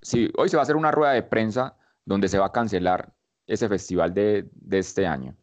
sí, 0.00 0.30
hoy 0.38 0.48
se 0.48 0.56
va 0.56 0.62
a 0.62 0.64
hacer 0.64 0.76
una 0.76 0.90
rueda 0.90 1.12
de 1.12 1.22
prensa 1.22 1.76
donde 2.06 2.28
se 2.28 2.38
va 2.38 2.46
a 2.46 2.52
cancelar 2.52 3.12
ese 3.46 3.68
festival 3.68 4.14
de, 4.14 4.48
de 4.54 4.78
este 4.78 5.06
año. 5.06 5.36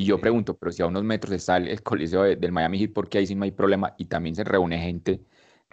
Y 0.00 0.06
yo 0.06 0.18
pregunto, 0.18 0.56
pero 0.56 0.72
si 0.72 0.80
a 0.80 0.86
unos 0.86 1.04
metros 1.04 1.34
está 1.34 1.58
el, 1.58 1.82
Coliseo 1.82 2.22
del 2.22 2.52
Miami 2.52 2.78
Heat, 2.78 2.94
¿por 2.94 3.06
qué 3.06 3.18
ahí 3.18 3.26
sí 3.26 3.34
no 3.34 3.44
hay 3.44 3.50
problema? 3.50 3.94
Y 3.98 4.06
también 4.06 4.34
se 4.34 4.44
reúne 4.44 4.78
gente 4.78 5.20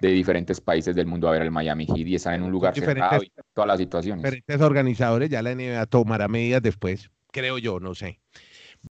de 0.01 0.09
diferentes 0.09 0.59
países 0.59 0.93
del 0.97 1.05
mundo 1.05 1.29
a 1.29 1.31
ver 1.31 1.43
el 1.43 1.51
Miami 1.51 1.85
Heat 1.85 2.05
y 2.05 2.15
están 2.15 2.33
en 2.33 2.43
un 2.43 2.51
lugar 2.51 2.75
cerrado 2.75 3.23
y 3.23 3.31
todas 3.53 3.69
las 3.69 3.77
situaciones. 3.77 4.21
Diferentes 4.21 4.59
organizadores, 4.59 5.29
ya 5.29 5.41
la 5.41 5.55
NBA 5.55 5.85
tomará 5.85 6.27
medidas 6.27 6.61
después, 6.61 7.09
creo 7.31 7.57
yo, 7.57 7.79
no 7.79 7.95
sé. 7.95 8.19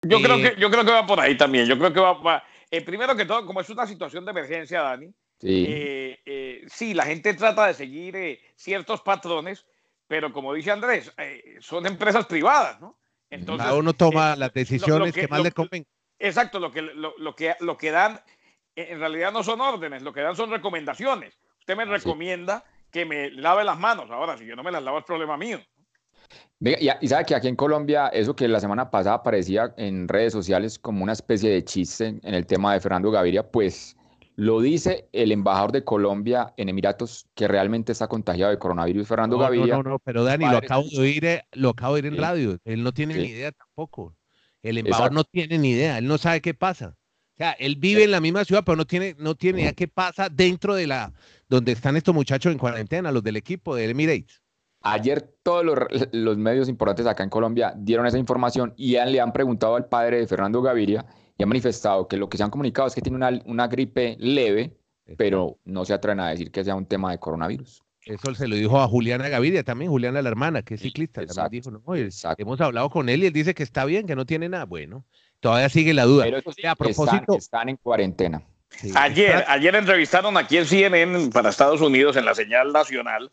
Yo, 0.01 0.19
creo, 0.23 0.37
que, 0.37 0.59
yo 0.59 0.71
creo 0.71 0.83
que 0.83 0.91
va 0.91 1.05
por 1.05 1.19
ahí 1.19 1.37
también. 1.37 1.67
Yo 1.67 1.77
creo 1.77 1.93
que 1.93 1.99
va. 1.99 2.43
Eh, 2.71 2.81
primero 2.81 3.15
que 3.15 3.25
todo, 3.25 3.45
como 3.45 3.61
es 3.61 3.69
una 3.69 3.85
situación 3.85 4.25
de 4.25 4.31
emergencia, 4.31 4.81
Dani, 4.81 5.13
sí, 5.39 5.65
eh, 5.69 6.19
eh, 6.25 6.65
sí 6.67 6.95
la 6.95 7.05
gente 7.05 7.35
trata 7.35 7.67
de 7.67 7.75
seguir 7.75 8.39
ciertos 8.55 9.01
patrones, 9.01 9.67
pero 10.07 10.33
como 10.33 10.51
dice 10.55 10.71
Andrés, 10.71 11.13
son 11.59 11.85
empresas 11.85 12.25
privadas, 12.25 12.81
¿no? 12.81 12.97
Entonces, 13.29 13.65
Cada 13.65 13.77
uno 13.77 13.93
toma 13.93 14.35
las 14.35 14.53
decisiones 14.53 15.13
que, 15.13 15.27
más 15.27 15.41
le 15.41 15.51
convengan. 15.51 15.87
Exacto, 16.19 16.59
lo 16.59 16.71
que, 16.71 16.81
lo, 16.81 17.35
que, 17.35 17.55
lo 17.59 17.77
que 17.77 17.91
dan 17.91 18.19
en 18.75 18.99
realidad 18.99 19.31
no 19.31 19.43
son 19.43 19.61
órdenes, 19.61 20.01
lo 20.01 20.13
que 20.13 20.21
dan 20.21 20.35
son 20.35 20.49
recomendaciones. 20.49 21.37
Usted 21.59 21.75
me 21.75 21.85
recomienda 21.85 22.63
que 22.91 23.05
me 23.05 23.29
lave 23.31 23.63
las 23.63 23.77
manos. 23.77 24.09
Ahora, 24.09 24.37
si 24.37 24.45
yo 24.45 24.55
no 24.55 24.63
me 24.63 24.71
las 24.71 24.83
lavo, 24.83 24.99
es 24.99 25.05
problema 25.05 25.37
mío 25.37 25.59
y, 26.59 27.07
sabe 27.07 27.25
que 27.25 27.35
aquí 27.35 27.47
en 27.47 27.55
Colombia, 27.55 28.07
eso 28.07 28.35
que 28.35 28.47
la 28.47 28.59
semana 28.59 28.89
pasada 28.89 29.17
aparecía 29.17 29.73
en 29.77 30.07
redes 30.07 30.33
sociales 30.33 30.79
como 30.79 31.03
una 31.03 31.13
especie 31.13 31.49
de 31.49 31.63
chiste 31.63 32.19
en 32.21 32.33
el 32.33 32.45
tema 32.45 32.73
de 32.73 32.79
Fernando 32.79 33.11
Gaviria, 33.11 33.43
pues 33.43 33.95
lo 34.37 34.61
dice 34.61 35.09
el 35.13 35.31
embajador 35.31 35.71
de 35.71 35.83
Colombia 35.83 36.53
en 36.57 36.69
Emiratos 36.69 37.27
que 37.33 37.47
realmente 37.47 37.91
está 37.91 38.07
contagiado 38.07 38.51
de 38.51 38.59
coronavirus, 38.59 39.07
Fernando 39.07 39.39
Gaviria. 39.39 39.77
No, 39.77 39.83
no, 39.83 39.89
no, 39.89 39.99
pero 39.99 40.23
Dani, 40.23 40.45
lo 40.45 40.57
acabo 40.57 40.83
de 40.83 40.99
oír, 40.99 41.25
eh, 41.25 41.43
lo 41.53 41.69
acabo 41.69 41.95
de 41.95 42.03
oír 42.03 42.13
en 42.13 42.21
radio. 42.21 42.59
Él 42.63 42.83
no 42.83 42.93
tiene 42.93 43.15
ni 43.15 43.29
idea 43.29 43.51
tampoco. 43.51 44.15
El 44.61 44.77
embajador 44.77 45.11
no 45.11 45.23
tiene 45.23 45.57
ni 45.57 45.71
idea, 45.71 45.97
él 45.97 46.07
no 46.07 46.19
sabe 46.19 46.41
qué 46.41 46.53
pasa. 46.53 46.95
sea, 47.35 47.53
él 47.53 47.77
vive 47.77 48.03
en 48.03 48.11
la 48.11 48.21
misma 48.21 48.45
ciudad, 48.45 48.63
pero 48.63 48.75
no 48.75 48.85
tiene, 48.85 49.15
no 49.17 49.33
tiene 49.33 49.61
idea 49.61 49.73
qué 49.73 49.87
pasa 49.87 50.29
dentro 50.29 50.75
de 50.75 50.85
la, 50.85 51.13
donde 51.49 51.71
están 51.71 51.97
estos 51.97 52.13
muchachos 52.13 52.51
en 52.51 52.59
cuarentena, 52.59 53.11
los 53.11 53.23
del 53.23 53.37
equipo 53.37 53.75
de 53.75 53.89
Emirates. 53.89 54.43
Ayer 54.81 55.33
todos 55.41 55.65
los, 55.65 55.77
los, 56.11 56.37
medios 56.37 56.69
importantes 56.69 57.07
acá 57.07 57.23
en 57.23 57.31
Colombia 57.31 57.73
dieron 57.75 58.05
esa 58.05 58.19
información 58.19 58.75
y 58.77 58.91
le 58.91 59.19
han 59.19 59.33
preguntado 59.33 59.75
al 59.75 59.87
padre 59.87 60.19
de 60.19 60.27
Fernando 60.27 60.61
Gaviria 60.61 61.07
y 61.37 61.43
ha 61.43 61.45
manifestado 61.45 62.07
que 62.07 62.17
lo 62.17 62.29
que 62.29 62.37
se 62.37 62.43
han 62.43 62.49
comunicado 62.49 62.87
es 62.87 62.95
que 62.95 63.01
tiene 63.01 63.17
una, 63.17 63.41
una 63.45 63.67
gripe 63.67 64.17
leve, 64.19 64.75
pero 65.17 65.57
no 65.65 65.85
se 65.85 65.93
atreven 65.93 66.19
a 66.19 66.29
decir 66.29 66.51
que 66.51 66.63
sea 66.63 66.75
un 66.75 66.85
tema 66.85 67.11
de 67.11 67.19
coronavirus. 67.19 67.83
Eso 68.07 68.33
se 68.33 68.47
lo 68.47 68.55
dijo 68.55 68.79
a 68.79 68.87
Juliana 68.87 69.27
Gaviria 69.27 69.63
también, 69.63 69.91
Juliana 69.91 70.21
la 70.21 70.29
hermana, 70.29 70.61
que 70.61 70.75
es 70.75 70.81
ciclista. 70.81 71.21
dijo, 71.51 71.71
no, 71.71 71.81
hemos 72.37 72.61
hablado 72.61 72.89
con 72.89 73.09
él 73.09 73.23
y 73.23 73.27
él 73.27 73.33
dice 73.33 73.53
que 73.53 73.63
está 73.63 73.83
bien, 73.83 74.07
que 74.07 74.15
no 74.15 74.25
tiene 74.25 74.47
nada. 74.47 74.63
Bueno, 74.63 75.03
todavía 75.41 75.67
sigue 75.67 75.93
la 75.93 76.05
duda. 76.05 76.23
Pero 76.23 76.37
a 76.37 76.75
propósito, 76.75 77.37
están, 77.37 77.67
en 77.67 77.75
cuarentena. 77.75 78.41
ayer, 78.95 79.43
ayer 79.47 79.75
entrevistaron 79.75 80.37
aquí 80.37 80.57
en 80.57 80.65
CNN 80.65 81.29
para 81.31 81.49
Estados 81.49 81.81
Unidos 81.81 82.15
en 82.15 82.23
la 82.23 82.33
señal 82.33 82.71
nacional. 82.71 83.29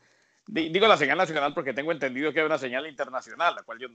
Digo 0.46 0.86
la 0.86 0.96
señal 0.96 1.18
nacional 1.18 1.54
porque 1.54 1.72
tengo 1.72 1.90
entendido 1.90 2.32
que 2.32 2.40
hay 2.40 2.46
una 2.46 2.58
señal 2.58 2.86
internacional, 2.86 3.54
la 3.54 3.62
cual 3.62 3.78
yo 3.78 3.88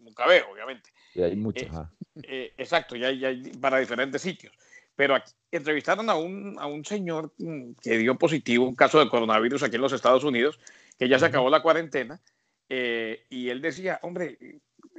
nunca 0.00 0.26
veo, 0.26 0.50
obviamente. 0.52 0.90
Y 1.14 1.22
hay 1.22 1.34
muchas. 1.34 1.68
Eh, 1.68 2.22
eh, 2.22 2.54
exacto, 2.58 2.94
ya 2.94 3.08
hay, 3.08 3.52
para 3.60 3.78
diferentes 3.78 4.20
sitios 4.20 4.52
pero 4.96 5.14
aquí 5.14 5.32
entrevistaron 5.50 6.08
a 6.10 6.14
un, 6.14 6.56
a 6.58 6.66
un 6.66 6.84
señor 6.84 7.32
mm, 7.38 7.72
que 7.80 7.98
dio 7.98 8.16
positivo 8.16 8.66
un 8.66 8.74
caso 8.74 8.98
de 8.98 9.08
coronavirus 9.08 9.62
aquí 9.62 9.76
en 9.76 9.82
los 9.82 9.92
Estados 9.92 10.24
Unidos, 10.24 10.58
que 10.98 11.08
ya 11.08 11.18
se 11.18 11.26
acabó 11.26 11.50
la 11.50 11.62
cuarentena, 11.62 12.20
eh, 12.68 13.24
y 13.28 13.48
él 13.48 13.60
decía, 13.60 13.98
hombre, 14.02 14.38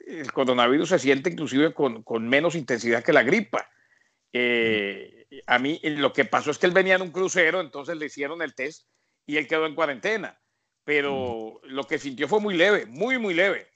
el 0.08 0.32
coronavirus 0.32 0.90
se 0.90 1.00
siente 1.00 1.30
inclusive 1.30 1.74
con, 1.74 2.04
con 2.04 2.28
menos 2.28 2.56
intensidad 2.56 3.04
que 3.04 3.14
la 3.14 3.24
gripa. 3.24 3.70
Eh, 4.32 5.28
a 5.48 5.60
mí 5.60 5.80
lo 5.84 6.14
que 6.14 6.26
pasó 6.26 6.52
es 6.52 6.58
que 6.58 6.66
él 6.66 6.74
venía 6.74 6.96
en 6.96 7.02
un 7.02 7.12
crucero, 7.12 7.62
entonces 7.62 7.98
le 7.98 8.06
hicieron 8.06 8.42
el 8.42 8.54
test 8.54 8.88
y 9.26 9.38
él 9.38 9.48
quedó 9.48 9.66
en 9.66 9.76
cuarentena, 9.76 10.40
pero 10.86 11.60
lo 11.64 11.84
que 11.84 11.98
sintió 11.98 12.28
fue 12.28 12.40
muy 12.40 12.56
leve, 12.56 12.86
muy, 12.86 13.18
muy 13.18 13.34
leve. 13.34 13.68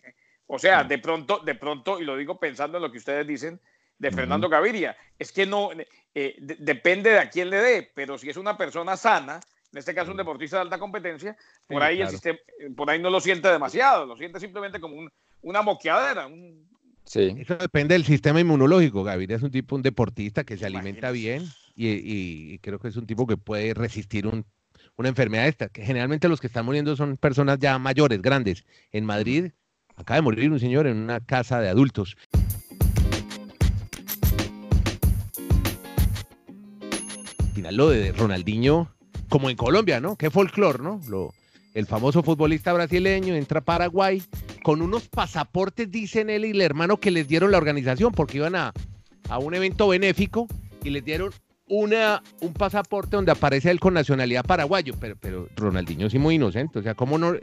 O 0.48 0.58
sea, 0.58 0.84
de 0.84 1.00
pronto, 1.00 1.40
de 1.40 1.56
pronto, 1.56 2.00
y 2.00 2.06
lo 2.06 2.16
digo 2.16 2.40
pensando 2.40 2.78
en 2.78 2.84
lo 2.84 2.92
que 2.92 3.00
ustedes 3.00 3.28
dicen, 3.28 3.60
de 3.98 4.12
Fernando 4.12 4.48
Gaviria. 4.48 4.96
Es 5.18 5.32
que 5.32 5.46
no, 5.46 5.70
eh, 6.16 6.36
depende 6.40 7.12
de 7.12 7.20
a 7.20 7.30
quién 7.30 7.50
le 7.50 7.58
dé, 7.58 7.92
pero 7.94 8.18
si 8.18 8.30
es 8.30 8.38
una 8.38 8.58
persona 8.58 8.96
sana, 8.96 9.40
en 9.72 9.78
este 9.78 9.94
caso 9.94 10.12
un 10.12 10.18
deportista 10.18 10.58
de 10.58 10.62
alta 10.64 10.80
competencia, 10.80 11.36
por, 11.68 11.84
ahí, 11.84 12.02
el 12.02 12.10
sistema, 12.10 12.40
por 12.76 12.90
ahí 12.90 13.00
no 13.00 13.10
lo 13.10 13.20
siente 13.20 13.50
demasiado, 13.50 14.06
lo 14.06 14.16
siente 14.16 14.40
simplemente 14.40 14.80
como 14.80 15.10
una 15.42 15.62
moqueadera. 15.62 16.30
Sí. 17.04 17.36
Eso 17.40 17.56
depende 17.58 17.94
del 17.94 18.06
sistema 18.06 18.40
inmunológico. 18.40 19.04
Gaviria 19.04 19.36
es 19.36 19.44
un 19.44 19.52
tipo, 19.52 19.76
un 19.76 19.82
deportista 19.82 20.44
que 20.44 20.58
se 20.58 20.66
alimenta 20.66 21.12
bien 21.12 21.44
y, 21.76 22.58
creo 22.60 22.80
que 22.80 22.88
es 22.88 22.96
un 22.96 23.08
tipo 23.08 23.28
que 23.28 23.38
puede 23.38 23.74
resistir 23.74 24.28
una 25.00 25.08
enfermedad 25.08 25.48
esta, 25.48 25.70
que 25.70 25.86
generalmente 25.86 26.28
los 26.28 26.42
que 26.42 26.48
están 26.48 26.66
muriendo 26.66 26.94
son 26.98 27.16
personas 27.16 27.58
ya 27.58 27.80
mayores, 27.80 28.22
grandes. 28.22 28.66
En 28.92 29.06
Madrid 29.06 29.52
acaba 29.96 30.18
de 30.18 30.22
morir 30.24 30.52
un 30.52 30.60
señor 30.60 30.88
en 30.88 30.98
una 30.98 31.22
casa 31.22 31.62
de 31.62 31.70
adultos. 31.70 32.18
final 37.54 37.76
lo 37.76 37.90
de 37.90 38.12
Ronaldinho, 38.12 38.94
como 39.30 39.50
en 39.50 39.56
Colombia, 39.56 40.02
¿no? 40.02 40.18
Qué 40.18 40.30
folclor, 40.30 40.82
¿no? 40.82 41.00
El 41.74 41.86
famoso 41.86 42.22
futbolista 42.22 42.74
brasileño 42.74 43.36
entra 43.36 43.60
a 43.60 43.64
Paraguay 43.64 44.22
con 44.64 44.82
unos 44.82 45.08
pasaportes, 45.08 45.90
dicen 45.90 46.30
él 46.30 46.44
y 46.44 46.52
el 46.52 46.62
hermano, 46.62 46.98
que 46.98 47.12
les 47.12 47.28
dieron 47.28 47.52
la 47.52 47.58
organización 47.58 48.12
porque 48.12 48.38
iban 48.38 48.56
a, 48.56 48.74
a 49.30 49.40
un 49.40 49.54
evento 49.54 49.88
benéfico 49.88 50.48
y 50.84 50.90
les 50.90 51.06
dieron 51.06 51.32
una, 51.70 52.22
un 52.42 52.54
pasaporte 52.54 53.16
donde 53.16 53.32
aparece 53.32 53.70
él 53.72 53.80
con 53.80 53.94
nacionalidad 53.94 54.44
paraguayo, 54.44 54.96
pero, 55.00 55.16
pero 55.20 55.48
Ronaldinho 55.56 56.10
sí 56.10 56.18
muy 56.18 56.36
inocente, 56.36 56.80
o 56.80 56.82
sea, 56.82 56.96
¿cómo 56.96 57.18
no, 57.18 57.34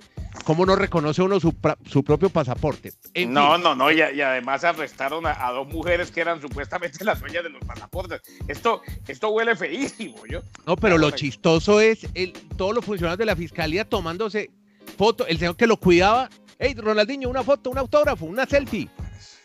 cómo 0.44 0.66
no 0.66 0.76
reconoce 0.76 1.22
uno 1.22 1.40
su, 1.40 1.54
su 1.86 2.04
propio 2.04 2.28
pasaporte? 2.28 2.92
no, 3.28 3.56
no, 3.56 3.74
no, 3.74 3.90
y, 3.90 4.00
además 4.00 4.64
arrestaron 4.64 5.26
a, 5.26 5.50
dos 5.52 5.68
mujeres 5.68 6.10
que 6.10 6.20
eran 6.20 6.40
supuestamente 6.40 7.04
las 7.04 7.20
dueñas 7.20 7.44
de 7.44 7.50
los 7.50 7.64
pasaportes. 7.64 8.20
Esto, 8.48 8.82
esto 9.06 9.30
huele 9.30 9.54
feísimo, 9.54 10.16
yo. 10.28 10.40
No, 10.66 10.76
pero 10.76 10.98
lo 10.98 11.10
chistoso 11.12 11.80
es 11.80 12.06
el, 12.14 12.32
todos 12.56 12.74
los 12.74 12.84
funcionarios 12.84 13.18
de 13.18 13.26
la 13.26 13.36
fiscalía 13.36 13.88
tomándose 13.88 14.50
foto, 14.98 15.26
el 15.26 15.38
señor 15.38 15.56
que 15.56 15.66
lo 15.66 15.76
cuidaba, 15.76 16.28
hey, 16.58 16.74
Ronaldinho, 16.76 17.28
una 17.28 17.44
foto, 17.44 17.70
un 17.70 17.78
autógrafo, 17.78 18.24
una 18.24 18.46
selfie. 18.46 18.88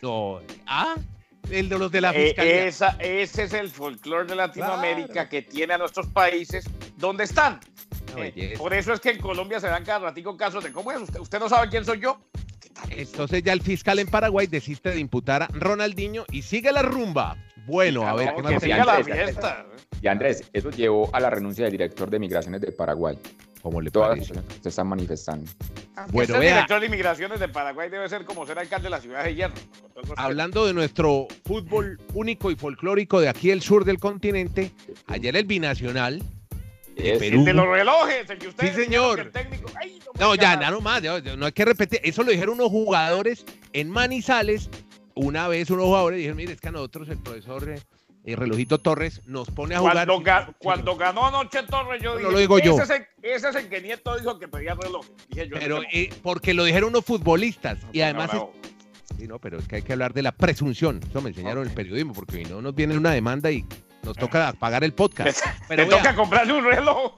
No, 0.02 0.40
ah, 0.66 0.96
el 1.50 1.68
de 1.68 1.78
los 1.78 1.90
de 1.90 2.00
la 2.00 2.10
eh, 2.12 2.26
fiscalía. 2.26 2.66
ese 2.66 3.42
es 3.42 3.52
el 3.52 3.68
folclore 3.70 4.26
de 4.26 4.36
Latinoamérica 4.36 5.28
que 5.28 5.42
tiene 5.42 5.74
a 5.74 5.78
nuestros 5.78 6.06
países 6.08 6.64
donde 6.96 7.24
están. 7.24 7.60
Eh, 8.16 8.54
por 8.58 8.74
eso 8.74 8.92
es 8.92 9.00
que 9.00 9.10
en 9.10 9.18
Colombia 9.18 9.58
se 9.60 9.68
dan 9.68 9.84
cada 9.84 10.00
ratico 10.00 10.36
casos 10.36 10.62
de 10.64 10.72
cómo 10.72 10.92
es. 10.92 11.00
¿Usted, 11.00 11.20
usted 11.20 11.38
no 11.38 11.48
sabe 11.48 11.68
quién 11.68 11.84
soy 11.84 12.00
yo? 12.00 12.20
Entonces 12.90 13.42
ya 13.42 13.52
el 13.52 13.62
fiscal 13.62 13.98
en 13.98 14.08
Paraguay 14.08 14.46
desiste 14.46 14.90
de 14.90 15.00
imputar 15.00 15.42
a 15.42 15.48
Ronaldinho 15.52 16.24
y 16.30 16.42
sigue 16.42 16.72
la 16.72 16.82
rumba. 16.82 17.36
Bueno, 17.66 18.06
a 18.06 18.14
ver 18.14 18.34
qué 18.34 18.42
más. 18.42 18.86
la 18.86 19.04
fiesta. 19.04 19.66
Y 20.00 20.08
Andrés, 20.08 20.48
eso 20.52 20.70
llevó 20.70 21.08
a 21.14 21.20
la 21.20 21.30
renuncia 21.30 21.64
del 21.64 21.72
director 21.72 22.10
de 22.10 22.18
migraciones 22.18 22.60
de 22.60 22.72
Paraguay. 22.72 23.16
Como 23.62 23.80
le 23.80 23.90
Todas 23.90 24.18
se 24.60 24.68
están 24.68 24.88
manifestando. 24.88 25.48
bueno, 26.10 26.34
el 26.34 26.40
director 26.40 26.80
de 26.80 26.86
inmigraciones 26.86 27.38
de 27.38 27.48
Paraguay 27.48 27.88
debe 27.88 28.08
ser 28.08 28.24
como 28.24 28.44
ser 28.44 28.58
alcalde 28.58 28.84
de 28.84 28.90
la 28.90 29.00
ciudad 29.00 29.22
de 29.24 29.34
Hierro. 29.34 29.54
Hablando 30.16 30.66
de 30.66 30.74
nuestro 30.74 31.28
fútbol 31.44 32.00
único 32.12 32.50
y 32.50 32.56
folclórico 32.56 33.20
de 33.20 33.28
aquí 33.28 33.50
el 33.50 33.62
sur 33.62 33.84
del 33.84 34.00
continente, 34.00 34.72
ayer 35.06 35.36
el 35.36 35.44
binacional 35.44 36.22
de 36.96 37.16
Perú. 37.18 37.38
El 37.38 37.44
de 37.44 37.54
los 37.54 37.68
relojes, 37.68 38.28
el 38.28 38.38
que 38.38 38.48
usted 38.48 38.74
Sí, 38.74 38.82
señor. 38.82 39.30
no, 40.18 40.34
ya, 40.34 40.56
nada 40.56 40.78
más, 40.80 41.02
no 41.02 41.46
hay 41.46 41.52
que 41.52 41.64
repetir. 41.64 42.00
Eso 42.02 42.22
lo 42.24 42.32
dijeron 42.32 42.54
unos 42.54 42.68
jugadores 42.70 43.44
en 43.72 43.90
Manizales. 43.90 44.68
Una 45.14 45.46
vez 45.46 45.70
unos 45.70 45.84
jugadores 45.84 46.16
dijeron, 46.16 46.36
mire, 46.38 46.54
es 46.54 46.60
que 46.60 46.68
a 46.68 46.72
nosotros 46.72 47.08
el 47.10 47.18
profesor 47.18 47.68
eh, 47.68 47.80
el 48.24 48.36
relojito 48.36 48.78
Torres 48.78 49.22
nos 49.26 49.48
pone 49.50 49.74
a 49.74 49.80
jugar. 49.80 50.54
Cuando, 50.58 50.96
ganó 50.96 51.26
anoche 51.26 51.62
Torres, 51.64 52.02
yo 52.02 52.16
dije, 52.16 52.30
lo 52.30 52.38
digo 52.38 52.58
yo. 52.58 52.76
Ese, 52.80 53.06
es 53.22 53.54
el, 53.56 53.68
que 53.68 53.80
Nieto 53.80 54.16
dijo 54.16 54.38
que 54.38 54.48
pedía 54.48 54.74
reloj. 54.74 55.04
Dije 55.28 55.48
yo, 55.48 55.56
pero 55.58 55.82
eh, 55.92 56.10
porque 56.22 56.54
lo 56.54 56.64
dijeron 56.64 56.90
unos 56.90 57.04
futbolistas 57.04 57.78
y 57.92 58.00
además... 58.00 58.30
sí, 59.18 59.26
no, 59.26 59.38
pero 59.38 59.58
es 59.58 59.66
que 59.66 59.76
hay 59.76 59.82
que 59.82 59.92
hablar 59.92 60.12
de 60.12 60.22
la 60.22 60.32
presunción. 60.32 61.00
Eso 61.08 61.20
me 61.20 61.30
enseñaron 61.30 61.66
el 61.66 61.74
periodismo, 61.74 62.12
porque 62.12 62.44
si 62.44 62.50
no 62.50 62.62
nos 62.62 62.74
viene 62.74 62.96
una 62.96 63.10
demanda 63.10 63.50
y 63.50 63.64
nos 64.02 64.16
toca 64.16 64.52
pagar 64.52 64.84
el 64.84 64.92
podcast. 64.92 65.44
Pero 65.68 65.84
Me 65.84 65.90
toca 65.90 66.14
comprarle 66.14 66.52
un 66.52 66.64
reloj. 66.64 67.14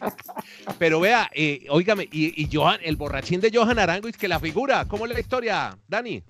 Pero 0.78 1.00
vea, 1.00 1.30
eh, 1.32 1.66
óigame, 1.68 2.08
y, 2.10 2.42
y 2.42 2.48
Johan, 2.52 2.80
el 2.82 2.96
borrachín 2.96 3.40
de 3.40 3.50
Johan 3.52 3.78
Arango, 3.78 4.08
es 4.08 4.16
que 4.16 4.28
la 4.28 4.40
figura, 4.40 4.86
¿cómo 4.86 5.06
es 5.06 5.12
la 5.12 5.20
historia, 5.20 5.78
Dani? 5.88 6.22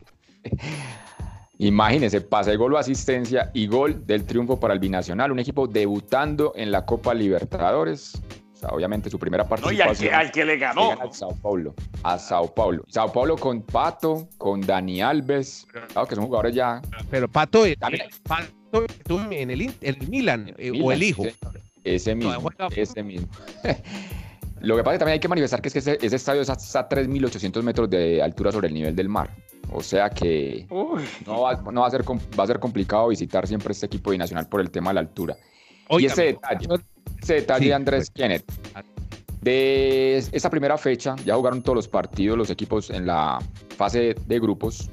Imagínense, 1.59 2.21
pase 2.21 2.51
de 2.51 2.57
gol 2.57 2.75
o 2.75 2.79
asistencia 2.79 3.51
y 3.55 3.67
gol 3.67 4.07
del 4.07 4.25
triunfo 4.25 4.61
para 4.61 4.75
el 4.75 4.81
Binacional, 4.81 5.33
un 5.33 5.39
equipo 5.39 5.67
debutando 5.67 6.53
en 6.55 6.71
la 6.71 6.85
Copa 6.85 7.15
Libertadores. 7.15 8.21
O 8.53 8.59
sea, 8.59 8.69
obviamente 8.71 9.11
su 9.11 9.19
primera 9.19 9.47
participación. 9.47 10.11
No, 10.11 10.17
y 10.17 10.19
al 10.19 10.33
que, 10.33 10.45
le 10.45 10.57
ganó. 10.57 10.93
A 10.93 11.13
Sao 11.13 11.35
Paulo. 11.37 11.75
A 12.03 12.19
Sao 12.19 12.55
Paulo. 12.55 12.85
Sao 12.89 13.13
Paulo 13.13 13.37
con 13.37 13.63
Pato, 13.63 14.29
con 14.39 14.61
Dani 14.63 15.03
Alves, 15.03 15.67
claro 15.93 16.07
que 16.07 16.15
son 16.15 16.25
jugadores 16.25 16.55
ya. 16.55 16.81
Pero 17.11 17.29
Pato, 17.29 17.67
eh, 17.67 17.77
Pato 18.23 18.85
estuvo 18.87 19.21
en 19.31 19.51
el, 19.51 19.75
el 19.81 20.09
Milan, 20.09 20.55
eh, 20.59 20.73
o 20.83 20.93
el 20.93 21.03
hijo. 21.03 21.25
Ese, 21.85 22.15
mismo. 22.15 22.51
ese 22.75 23.03
mismo. 23.03 23.29
Lo 24.61 24.77
que 24.77 24.83
pasa 24.83 24.95
es 24.95 24.97
que 24.97 24.99
también 25.01 25.15
hay 25.15 25.21
que 25.21 25.29
manifestar 25.29 25.61
que, 25.61 25.69
es 25.69 25.73
que 25.73 25.79
ese, 25.81 25.99
ese 26.01 26.17
estadio 26.17 26.43
es 26.43 26.49
a 26.51 26.89
3.800 26.89 27.63
metros 27.63 27.91
de 27.91 28.23
altura 28.23 28.53
sobre 28.53 28.69
el 28.69 28.75
nivel 28.75 28.97
del 28.97 29.09
mar. 29.09 29.31
O 29.73 29.83
sea 29.83 30.11
que 30.11 30.67
no, 31.27 31.41
va, 31.43 31.53
a 31.87 31.91
ser, 31.91 32.03
va 32.03 32.45
a 32.45 32.47
ser 32.47 32.59
complicado 32.59 33.09
visitar 33.09 33.47
siempre 33.47 33.73
este 33.73 33.87
equipo 33.87 34.11
binacional 34.11 34.49
por 34.49 34.61
el 34.61 34.71
tema 34.71 34.91
de 34.91 34.95
la 34.95 35.01
altura. 35.01 35.37
y 35.91 36.07
ese 36.07 36.25
detalle, 36.25 36.69
ese 37.23 37.35
detalle 37.35 37.67
de 37.67 37.75
Andrés 37.75 38.11
pues. 38.11 38.23
Kenneth. 38.23 38.45
De 39.43 40.17
esa 40.17 40.51
primera 40.51 40.77
fecha, 40.77 41.15
ya 41.25 41.37
jugaron 41.37 41.63
todos 41.63 41.77
los 41.77 41.89
partidos, 41.89 42.37
los 42.37 42.51
equipos 42.51 42.91
en 42.91 43.07
la 43.07 43.39
fase 43.77 44.17
de 44.27 44.41
grupos. 44.41 44.91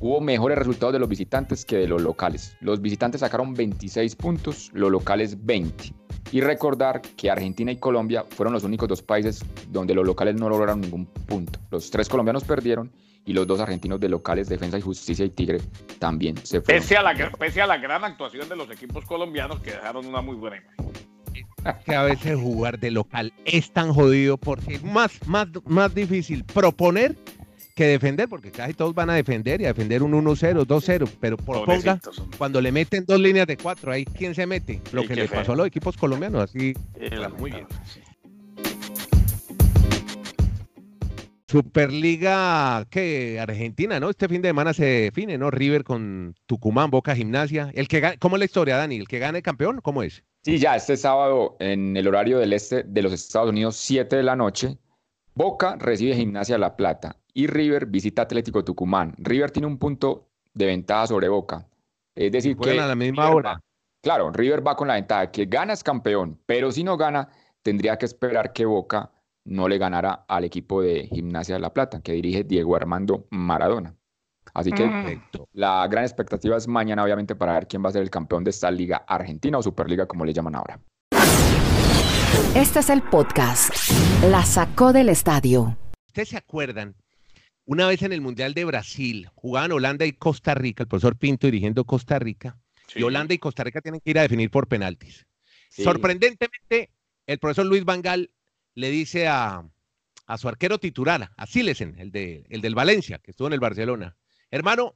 Hubo 0.00 0.20
mejores 0.20 0.58
resultados 0.58 0.92
de 0.92 0.98
los 0.98 1.08
visitantes 1.08 1.64
que 1.64 1.76
de 1.76 1.88
los 1.88 2.02
locales. 2.02 2.56
Los 2.60 2.80
visitantes 2.82 3.20
sacaron 3.20 3.54
26 3.54 4.16
puntos, 4.16 4.70
los 4.74 4.90
locales 4.90 5.46
20. 5.46 5.94
Y 6.32 6.40
recordar 6.40 7.00
que 7.00 7.30
Argentina 7.30 7.70
y 7.70 7.76
Colombia 7.76 8.24
fueron 8.28 8.52
los 8.52 8.64
únicos 8.64 8.88
dos 8.88 9.02
países 9.02 9.44
donde 9.68 9.94
los 9.94 10.04
locales 10.04 10.34
no 10.34 10.48
lograron 10.48 10.80
ningún 10.80 11.06
punto. 11.06 11.58
Los 11.70 11.90
tres 11.90 12.08
colombianos 12.08 12.44
perdieron 12.44 12.90
y 13.24 13.32
los 13.32 13.46
dos 13.46 13.60
argentinos 13.60 14.00
de 14.00 14.08
locales, 14.08 14.48
Defensa 14.48 14.78
y 14.78 14.80
Justicia 14.80 15.24
y 15.24 15.30
Tigre, 15.30 15.60
también 15.98 16.36
se 16.38 16.60
fueron. 16.60 16.82
Pese 16.82 16.96
a 16.96 17.02
la, 17.02 17.30
pese 17.38 17.60
a 17.60 17.66
la 17.66 17.76
gran 17.76 18.04
actuación 18.04 18.48
de 18.48 18.56
los 18.56 18.70
equipos 18.70 19.04
colombianos 19.04 19.60
que 19.60 19.72
dejaron 19.72 20.06
una 20.06 20.20
muy 20.20 20.36
buena 20.36 20.58
imagen. 20.58 20.92
Que 21.84 21.94
a 21.94 22.04
veces 22.04 22.38
jugar 22.38 22.78
de 22.78 22.92
local 22.92 23.32
es 23.44 23.72
tan 23.72 23.92
jodido 23.92 24.36
porque 24.36 24.74
es 24.74 24.84
más, 24.84 25.18
más, 25.26 25.48
más 25.64 25.92
difícil 25.92 26.44
proponer 26.44 27.16
que 27.76 27.84
defender, 27.86 28.26
porque 28.26 28.50
casi 28.50 28.72
todos 28.72 28.94
van 28.94 29.10
a 29.10 29.14
defender 29.14 29.60
y 29.60 29.66
a 29.66 29.68
defender 29.68 30.02
un 30.02 30.12
1-0, 30.14 30.64
2-0, 30.66 31.08
pero 31.20 31.36
por 31.36 31.56
ponga, 31.64 31.66
Pobrecitos, 31.66 32.18
hombre. 32.18 32.38
cuando 32.38 32.60
le 32.62 32.72
meten 32.72 33.04
dos 33.06 33.20
líneas 33.20 33.46
de 33.46 33.58
cuatro, 33.58 33.92
ahí 33.92 34.06
quién 34.06 34.34
se 34.34 34.46
mete. 34.46 34.80
Lo 34.92 35.02
Sí, 35.02 35.08
que 35.08 35.14
le 35.16 35.28
feo. 35.28 35.40
pasó 35.40 35.52
a 35.52 35.56
los 35.56 35.66
equipos 35.66 35.94
colombianos, 35.98 36.42
así. 36.42 36.72
Muy 37.38 37.52
sí. 37.84 38.00
Superliga, 41.48 42.86
que 42.90 43.38
Argentina, 43.40 44.00
¿no? 44.00 44.08
Este 44.10 44.26
fin 44.26 44.40
de 44.42 44.48
semana 44.48 44.72
se 44.72 44.84
define, 44.84 45.36
¿no? 45.38 45.50
River 45.50 45.84
con 45.84 46.34
Tucumán, 46.46 46.90
Boca 46.90 47.14
Gimnasia. 47.14 47.70
El 47.74 47.88
que 47.88 48.00
gane- 48.00 48.18
¿Cómo 48.18 48.36
es 48.36 48.38
la 48.40 48.44
historia, 48.46 48.76
Dani? 48.78 48.96
¿El 48.96 49.06
que 49.06 49.18
gane 49.18 49.42
campeón? 49.42 49.80
¿Cómo 49.82 50.02
es? 50.02 50.24
Sí, 50.44 50.58
ya 50.58 50.74
este 50.76 50.96
sábado 50.96 51.56
en 51.60 51.96
el 51.96 52.08
horario 52.08 52.38
del 52.38 52.52
este 52.54 52.82
de 52.84 53.02
los 53.02 53.12
Estados 53.12 53.50
Unidos, 53.50 53.76
7 53.76 54.16
de 54.16 54.22
la 54.22 54.34
noche, 54.34 54.78
Boca 55.34 55.76
recibe 55.78 56.16
Gimnasia 56.16 56.56
La 56.58 56.74
Plata 56.76 57.16
y 57.36 57.46
River 57.48 57.84
visita 57.84 58.22
Atlético 58.22 58.64
Tucumán. 58.64 59.14
River 59.18 59.50
tiene 59.50 59.66
un 59.66 59.76
punto 59.76 60.26
de 60.54 60.64
ventaja 60.66 61.06
sobre 61.08 61.28
Boca. 61.28 61.68
Es 62.14 62.32
decir, 62.32 62.56
que 62.56 62.70
a 62.80 62.86
la 62.86 62.94
misma 62.94 63.24
River 63.24 63.36
hora. 63.36 63.52
va- 63.52 63.60
claro, 64.02 64.32
River 64.32 64.66
va 64.66 64.74
con 64.74 64.88
la 64.88 64.94
ventaja 64.94 65.30
que 65.30 65.44
gana 65.44 65.74
es 65.74 65.84
campeón, 65.84 66.40
pero 66.46 66.72
si 66.72 66.82
no 66.82 66.96
gana, 66.96 67.28
tendría 67.62 67.98
que 67.98 68.06
esperar 68.06 68.54
que 68.54 68.64
Boca 68.64 69.10
no 69.44 69.68
le 69.68 69.76
ganara 69.76 70.24
al 70.26 70.44
equipo 70.44 70.80
de 70.80 71.08
Gimnasia 71.08 71.56
de 71.56 71.60
La 71.60 71.74
Plata, 71.74 72.00
que 72.00 72.12
dirige 72.12 72.42
Diego 72.42 72.74
Armando 72.74 73.26
Maradona. 73.30 73.94
Así 74.54 74.72
que. 74.72 74.84
Perfecto. 74.86 75.46
la 75.52 75.86
gran 75.88 76.04
expectativa 76.04 76.56
es 76.56 76.66
mañana, 76.66 77.04
obviamente, 77.04 77.36
para 77.36 77.52
ver 77.52 77.66
quién 77.68 77.84
va 77.84 77.90
a 77.90 77.92
ser 77.92 78.00
el 78.02 78.08
campeón 78.08 78.44
de 78.44 78.50
esta 78.50 78.70
liga 78.70 79.04
argentina 79.06 79.58
o 79.58 79.62
Superliga, 79.62 80.06
como 80.06 80.24
le 80.24 80.32
llaman 80.32 80.54
ahora. 80.54 80.80
Este 82.54 82.78
es 82.78 82.88
el 82.88 83.02
podcast. 83.02 83.74
La 84.30 84.42
sacó 84.42 84.94
del 84.94 85.10
estadio. 85.10 85.76
¿Ustedes 86.06 86.30
se 86.30 86.36
acuerdan? 86.38 86.94
Una 87.66 87.88
vez 87.88 88.00
en 88.02 88.12
el 88.12 88.20
Mundial 88.20 88.54
de 88.54 88.64
Brasil, 88.64 89.28
jugaban 89.34 89.72
Holanda 89.72 90.06
y 90.06 90.12
Costa 90.12 90.54
Rica, 90.54 90.84
el 90.84 90.88
profesor 90.88 91.16
Pinto 91.16 91.46
dirigiendo 91.48 91.84
Costa 91.84 92.18
Rica, 92.18 92.56
Sí. 92.86 93.00
y 93.00 93.02
Holanda 93.02 93.34
y 93.34 93.38
Costa 93.38 93.64
Rica 93.64 93.80
tienen 93.80 94.00
que 94.00 94.10
ir 94.10 94.18
a 94.20 94.22
definir 94.22 94.48
por 94.50 94.68
penaltis. 94.68 95.26
Sí. 95.70 95.82
Sorprendentemente, 95.82 96.90
el 97.26 97.38
profesor 97.40 97.66
Luis 97.66 97.84
Vangal 97.84 98.30
le 98.74 98.90
dice 98.90 99.26
a, 99.26 99.68
a 100.26 100.38
su 100.38 100.48
arquero 100.48 100.78
titular, 100.78 101.32
a 101.36 101.46
Silesen, 101.46 101.96
el, 101.98 102.12
de, 102.12 102.46
el 102.48 102.60
del 102.60 102.76
Valencia, 102.76 103.18
que 103.18 103.32
estuvo 103.32 103.48
en 103.48 103.54
el 103.54 103.60
Barcelona, 103.60 104.16
hermano, 104.52 104.94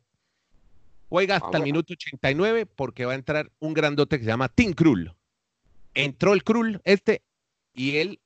juega 1.09 1.35
hasta 1.37 1.49
el 1.49 1.51
bueno. 1.51 1.65
minuto 1.65 1.95
89 1.95 2.67
porque 2.67 3.05
va 3.05 3.13
a 3.13 3.17
entrar 3.17 3.51
un 3.59 3.75
grandote 3.75 4.19
que 4.19 4.25
se 4.25 4.31
llama 4.31 4.49
Tim 4.49 4.73
Krul. 4.75 5.13
Entró 5.95 6.35
el 6.35 6.45
Krul 6.45 6.81
este 6.85 7.23
y 7.75 7.97
él, 7.97 8.21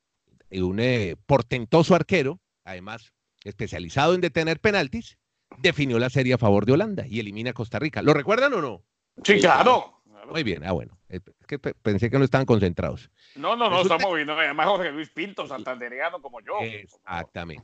un 0.50 0.78
eh, 0.80 1.16
portentoso 1.24 1.94
arquero, 1.94 2.38
además 2.64 3.13
especializado 3.44 4.14
en 4.14 4.20
detener 4.20 4.58
penaltis, 4.60 5.16
definió 5.58 5.98
la 5.98 6.10
serie 6.10 6.34
a 6.34 6.38
favor 6.38 6.66
de 6.66 6.72
Holanda 6.72 7.06
y 7.06 7.20
elimina 7.20 7.50
a 7.50 7.54
Costa 7.54 7.78
Rica. 7.78 8.02
¿Lo 8.02 8.12
recuerdan 8.14 8.52
o 8.54 8.60
no? 8.60 8.82
Sí, 9.22 9.38
claro. 9.38 9.92
Muy 10.30 10.42
bien, 10.42 10.64
ah 10.64 10.72
bueno, 10.72 10.98
es 11.10 11.20
que 11.46 11.58
pe- 11.58 11.74
pensé 11.74 12.08
que 12.10 12.18
no 12.18 12.24
estaban 12.24 12.46
concentrados. 12.46 13.10
No, 13.36 13.56
no, 13.56 13.68
no, 13.68 13.76
Resulta- 13.76 13.96
estamos 13.96 14.14
viendo. 14.16 14.32
Además, 14.32 14.66
Jorge 14.66 14.90
Luis 14.90 15.10
Pinto, 15.10 15.46
santandereano 15.46 16.22
como 16.22 16.40
yo. 16.40 16.54
Exactamente. 16.62 17.62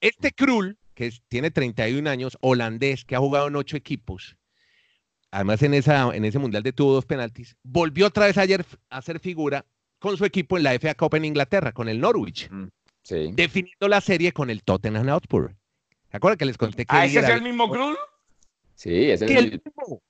Este 0.00 0.32
Krul, 0.32 0.76
que 0.94 1.06
es- 1.06 1.22
tiene 1.28 1.52
31 1.52 2.08
años, 2.08 2.36
holandés, 2.40 3.04
que 3.04 3.14
ha 3.14 3.20
jugado 3.20 3.46
en 3.46 3.54
ocho 3.54 3.76
equipos, 3.76 4.36
además 5.30 5.62
en, 5.62 5.74
esa, 5.74 6.14
en 6.14 6.24
ese 6.24 6.40
mundial 6.40 6.64
de 6.64 6.72
tuvo 6.72 6.94
dos 6.94 7.06
penaltis, 7.06 7.56
volvió 7.62 8.08
otra 8.08 8.26
vez 8.26 8.36
ayer 8.38 8.64
a 8.90 8.98
hacer 8.98 9.20
figura 9.20 9.64
con 10.00 10.16
su 10.16 10.24
equipo 10.24 10.56
en 10.56 10.64
la 10.64 10.72
FA 10.74 10.94
Cup 10.96 11.14
en 11.14 11.26
Inglaterra, 11.26 11.70
con 11.72 11.88
el 11.88 12.00
Norwich, 12.00 12.50
Sí. 13.02 13.30
definiendo 13.34 13.88
la 13.88 14.00
serie 14.00 14.32
con 14.32 14.50
el 14.50 14.62
Tottenham 14.62 15.08
Hotspur. 15.08 15.54
¿Se 16.10 16.16
acuerdan 16.16 16.38
que 16.38 16.44
les 16.44 16.58
conté 16.58 16.84
que 16.84 16.94
¿Ah, 16.96 17.06
ese 17.06 17.20
es 17.20 17.28
el 17.28 17.42
mismo 17.42 17.70
Krul? 17.70 17.96
Sí, 18.74 19.10
es 19.10 19.22
el- 19.22 19.30
el 19.36 19.62
mismo? 19.64 20.02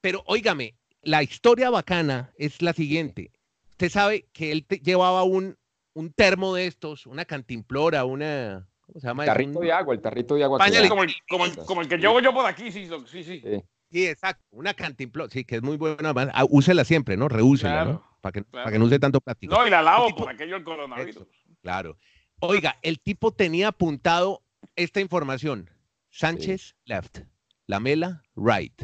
Pero 0.00 0.22
óigame, 0.26 0.74
la 1.02 1.22
historia 1.22 1.70
bacana 1.70 2.32
es 2.36 2.62
la 2.62 2.72
siguiente. 2.72 3.30
Usted 3.70 3.90
sabe 3.90 4.26
que 4.32 4.52
él 4.52 4.64
te- 4.66 4.78
llevaba 4.78 5.22
un, 5.22 5.56
un 5.94 6.12
termo 6.12 6.54
de 6.54 6.66
estos, 6.66 7.06
una 7.06 7.24
cantimplora, 7.24 8.04
una... 8.04 8.66
¿Cómo 8.86 9.00
se 9.00 9.06
llama? 9.06 9.24
eso? 9.24 9.32
tarrito 9.32 9.58
Un- 9.58 9.64
de 9.64 9.72
agua, 9.72 9.94
el 9.94 10.00
tarrito 10.00 10.34
de 10.34 10.44
agua. 10.44 10.58
Pañal 10.58 10.88
Como 10.88 11.02
el, 11.04 11.14
como, 11.28 11.44
el, 11.46 11.56
como 11.56 11.80
el 11.82 11.88
que 11.88 11.96
llevo 11.98 12.20
yo 12.20 12.32
por 12.32 12.46
aquí, 12.46 12.70
sí, 12.72 12.86
sí, 13.06 13.24
sí. 13.24 13.40
Sí. 13.44 13.62
Sí, 13.92 14.06
exacto, 14.06 14.44
una 14.52 14.72
cantimplora, 14.72 15.28
sí, 15.30 15.44
que 15.44 15.56
es 15.56 15.62
muy 15.62 15.76
buena. 15.76 16.10
además, 16.10 16.28
ah, 16.32 16.44
Úsela 16.48 16.84
siempre, 16.84 17.16
¿no? 17.16 17.28
Reúsela, 17.28 17.72
Claro, 17.72 17.92
¿no? 17.94 18.16
Para 18.20 18.32
que, 18.32 18.44
claro. 18.44 18.64
para 18.64 18.72
que 18.72 18.78
no 18.78 18.84
use 18.84 18.98
tanto 19.00 19.20
plástico. 19.20 19.52
No, 19.54 19.66
y 19.66 19.70
la 19.70 19.82
lavo 19.82 20.06
El 20.06 20.12
tipo- 20.14 20.24
por 20.24 20.32
aquello 20.32 20.54
del 20.54 20.64
coronavirus. 20.64 21.26
Claro. 21.62 21.96
Oiga, 22.40 22.78
el 22.82 23.00
tipo 23.00 23.32
tenía 23.32 23.68
apuntado 23.68 24.42
esta 24.76 25.00
información. 25.00 25.70
Sánchez, 26.10 26.74
left. 26.84 27.20
Lamela, 27.66 28.22
right. 28.34 28.82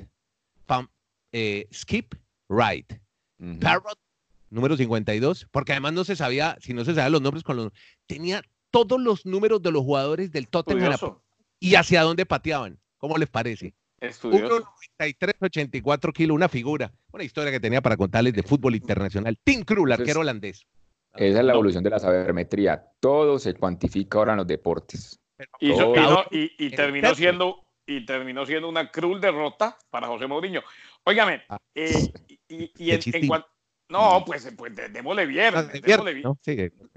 Pam- 0.66 0.90
eh, 1.33 1.66
Skip, 1.73 2.14
right. 2.49 2.92
Ujú. 3.38 3.59
Parrot, 3.61 3.99
número 4.51 4.77
52, 4.77 5.49
porque 5.51 5.73
además 5.73 5.92
no 5.92 6.05
se 6.05 6.16
sabía, 6.16 6.57
si 6.61 6.73
no 6.73 6.85
se 6.85 6.95
sabían 6.95 7.12
los 7.12 7.23
nombres 7.23 7.42
con 7.42 7.57
los... 7.57 7.73
Tenía 8.07 8.42
todos 8.71 9.01
los 9.01 9.27
números 9.27 9.61
de 9.62 9.73
los 9.73 9.83
jugadores 9.83 10.31
del 10.31 10.49
Tottenham 10.49 10.92
Estudioso. 10.92 11.23
y 11.59 11.75
hacia 11.75 12.03
dónde 12.03 12.27
pateaban. 12.27 12.79
¿Cómo 12.99 13.19
les 13.19 13.29
parece? 13.29 13.75
Estudioso. 14.01 14.71
1.93, 15.01 15.35
84 15.40 16.12
kilos, 16.12 16.35
una 16.35 16.49
figura. 16.49 16.92
Una 17.12 17.25
historia 17.25 17.51
que 17.51 17.61
tenía 17.61 17.81
para 17.81 17.97
contarles 17.97 18.35
de 18.35 18.42
fútbol 18.42 18.75
internacional. 18.77 19.38
Tim 19.42 19.62
Krul, 19.62 19.90
Entonces, 19.90 20.01
arquero 20.03 20.21
holandés. 20.21 20.66
Esa 21.16 21.38
es 21.40 21.44
la 21.44 21.52
No. 21.52 21.55
evolución 21.55 21.83
de 21.85 21.90
la 21.90 21.98
sabermetría. 21.98 22.85
Todo 23.00 23.38
se 23.38 23.55
cuantifica 23.55 24.18
ahora 24.18 24.33
en 24.33 24.38
los 24.38 24.46
deportes. 24.46 25.18
Y, 25.61 25.70
no- 25.70 25.92
terminó 26.76 27.14
siendo 27.14 27.62
y 27.87 28.05
terminó 28.05 28.44
siendo 28.46 28.68
una 28.68 28.90
cruel 28.90 29.20
derrota 29.20 29.76
para 29.90 30.07
José 30.09 30.26
Mourinho. 30.26 30.62
Óigame, 31.05 31.42
Ah. 31.48 31.59
eh, 31.74 32.12
y, 32.48 32.64
en, 32.90 32.94
en 32.94 32.98
chistín. 33.00 33.29
cuan- 33.29 33.44
no, 33.88 34.24
pues, 34.26 34.50
pues 34.57 34.74
dé- 34.74 34.88
démosle 34.88 35.26
bien, 35.26 35.55
Ah, 35.55 35.62
de 35.62 35.68
démosle 35.68 35.81
viernes, 35.87 36.14
bien. 36.14 36.24
¿no? 36.24 36.38
Sí, 36.42 36.57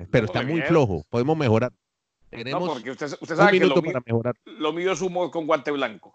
pero 0.10 0.26
está 0.26 0.42
muy 0.42 0.54
bien. 0.56 0.66
flojo. 0.68 1.04
Podemos 1.10 1.38
mejorar. 1.38 1.72
No, 2.32 2.38
Tenemos 2.38 2.70
porque 2.70 2.92
usted, 2.92 3.06
usted 3.08 3.32
un 3.32 3.38
sabe 3.38 3.60
que 3.60 3.66
lo 3.66 3.76
para 3.82 4.00
mejorar. 4.06 4.36
lo 4.46 4.72
mío 4.74 4.92
es 4.94 5.02
humor 5.02 5.30
con 5.32 5.46
guante 5.48 5.72
blanco. 5.72 6.14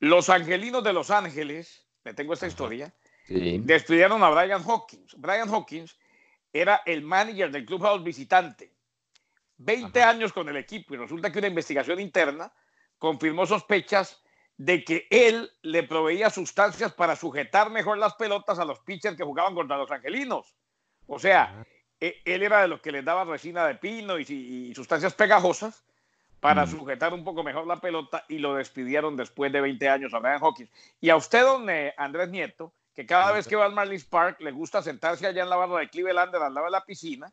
Los 0.00 0.28
angelinos 0.30 0.82
de 0.84 0.92
Los 0.92 1.10
Ángeles, 1.10 1.86
le 2.04 2.14
tengo 2.14 2.32
esta 2.34 2.46
historia, 2.46 2.92
Sí. 3.26 3.60
despidieron 3.64 4.22
a 4.22 4.30
Brian 4.30 4.62
Hawkins. 4.62 5.14
Brian 5.16 5.48
Hawkins 5.48 5.96
era 6.52 6.82
el 6.86 7.02
manager 7.02 7.50
del 7.50 7.64
clubhouse 7.64 8.02
visitante. 8.02 8.72
20 9.58 10.02
años 10.02 10.32
con 10.32 10.48
el 10.48 10.56
equipo 10.56 10.94
y 10.94 10.96
resulta 10.98 11.30
que 11.30 11.38
una 11.38 11.48
investigación 11.48 12.00
interna 12.00 12.52
confirmó 12.98 13.46
sospechas 13.46 14.22
de 14.56 14.84
que 14.84 15.06
él 15.10 15.50
le 15.62 15.82
proveía 15.84 16.30
sustancias 16.30 16.92
para 16.92 17.16
sujetar 17.16 17.70
mejor 17.70 17.98
las 17.98 18.14
pelotas 18.14 18.58
a 18.58 18.64
los 18.64 18.80
pitchers 18.80 19.16
que 19.16 19.24
jugaban 19.24 19.54
contra 19.54 19.76
los 19.76 19.90
angelinos. 19.90 20.54
O 21.06 21.18
sea, 21.18 21.64
e- 22.00 22.20
él 22.24 22.42
era 22.42 22.62
de 22.62 22.68
los 22.68 22.80
que 22.80 22.92
les 22.92 23.04
daba 23.04 23.24
resina 23.24 23.66
de 23.66 23.76
pino 23.76 24.18
y, 24.18 24.22
y 24.28 24.74
sustancias 24.74 25.14
pegajosas 25.14 25.84
para 26.40 26.66
Mm. 26.66 26.70
sujetar 26.70 27.14
un 27.14 27.22
poco 27.24 27.42
mejor 27.44 27.66
la 27.66 27.76
pelota 27.80 28.24
y 28.28 28.38
lo 28.38 28.54
despidieron 28.54 29.16
después 29.16 29.52
de 29.52 29.60
20 29.60 29.88
años 29.88 30.12
a 30.12 30.18
Brian 30.18 30.40
Hawkins. 30.42 30.70
Y 31.00 31.08
a 31.10 31.16
usted, 31.16 31.42
don 31.42 31.70
eh, 31.70 31.94
Andrés 31.96 32.28
Nieto, 32.30 32.72
que 32.94 33.06
cada 33.06 33.32
vez 33.32 33.46
que 33.48 33.56
va 33.56 33.64
al 33.66 33.72
Marlins 33.72 34.04
Park 34.04 34.40
le 34.40 34.50
gusta 34.52 34.82
sentarse 34.82 35.26
allá 35.26 35.42
en 35.42 35.50
la 35.50 35.56
barra 35.56 35.78
de 35.80 35.88
Clevelander 35.88 36.42
al 36.42 36.54
lado 36.54 36.66
de 36.66 36.72
la 36.72 36.84
piscina. 36.84 37.32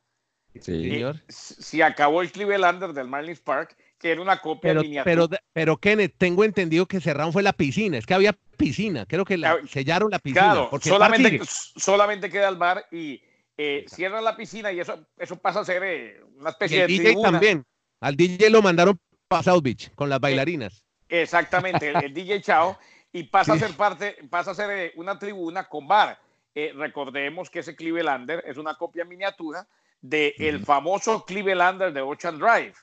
Sí. 0.53 0.61
Señor. 0.61 1.15
Eh, 1.17 1.23
se 1.27 1.83
acabó 1.83 2.21
el 2.21 2.31
Clevelander 2.31 2.93
del 2.93 3.07
Marlins 3.07 3.39
Park, 3.39 3.75
que 3.99 4.11
era 4.11 4.21
una 4.21 4.39
copia 4.39 4.69
Pero, 4.71 4.81
miniatura. 4.81 5.03
pero, 5.27 5.27
pero 5.53 5.77
Kenneth, 5.77 6.15
tengo 6.17 6.43
entendido 6.43 6.85
que 6.87 6.99
cerraron 7.01 7.33
fue 7.33 7.43
la 7.43 7.53
piscina. 7.53 7.97
Es 7.97 8.05
que 8.05 8.13
había 8.13 8.33
piscina. 8.57 9.05
Creo 9.05 9.25
que 9.25 9.37
la, 9.37 9.59
sellaron 9.67 10.09
la 10.11 10.19
piscina. 10.19 10.41
Claro, 10.53 10.69
porque 10.71 10.89
solamente, 10.89 11.39
solamente 11.45 12.29
queda 12.29 12.49
el 12.49 12.55
bar 12.55 12.85
y 12.91 13.21
eh, 13.57 13.85
cierran 13.87 14.23
la 14.23 14.35
piscina 14.37 14.71
y 14.71 14.79
eso, 14.79 15.05
eso 15.17 15.35
pasa 15.35 15.59
a 15.59 15.65
ser 15.65 15.83
eh, 15.83 16.23
una 16.37 16.49
Y 16.49 16.53
especie 16.53 16.81
el 16.83 16.87
de 16.87 16.93
DJ 16.93 17.03
tribuna. 17.05 17.31
también. 17.31 17.65
Al 18.01 18.15
DJ 18.15 18.49
lo 18.49 18.61
mandaron 18.61 18.97
para 19.27 19.43
South 19.43 19.61
Beach 19.61 19.91
con 19.93 20.09
las 20.09 20.19
bailarinas. 20.19 20.83
Exactamente, 21.09 21.89
el, 21.89 22.03
el 22.03 22.13
DJ 22.13 22.41
Chao, 22.41 22.77
y 23.11 23.23
pasa 23.23 23.53
a 23.53 23.59
ser 23.59 23.75
parte, 23.75 24.17
pasa 24.29 24.51
a 24.51 24.55
ser 24.55 24.69
eh, 24.71 24.91
una 24.95 25.17
tribuna 25.17 25.67
con 25.67 25.87
bar. 25.87 26.19
Eh, 26.55 26.73
recordemos 26.75 27.49
que 27.49 27.59
ese 27.59 27.75
Clevelander 27.75 28.43
es 28.45 28.57
una 28.57 28.75
copia 28.75 29.05
miniatura 29.05 29.67
del 30.01 30.33
el 30.37 30.55
Ujú. 30.57 30.65
famoso 30.65 31.25
Clevelander 31.25 31.93
de 31.93 32.01
Ocean 32.01 32.37
Drive, 32.39 32.73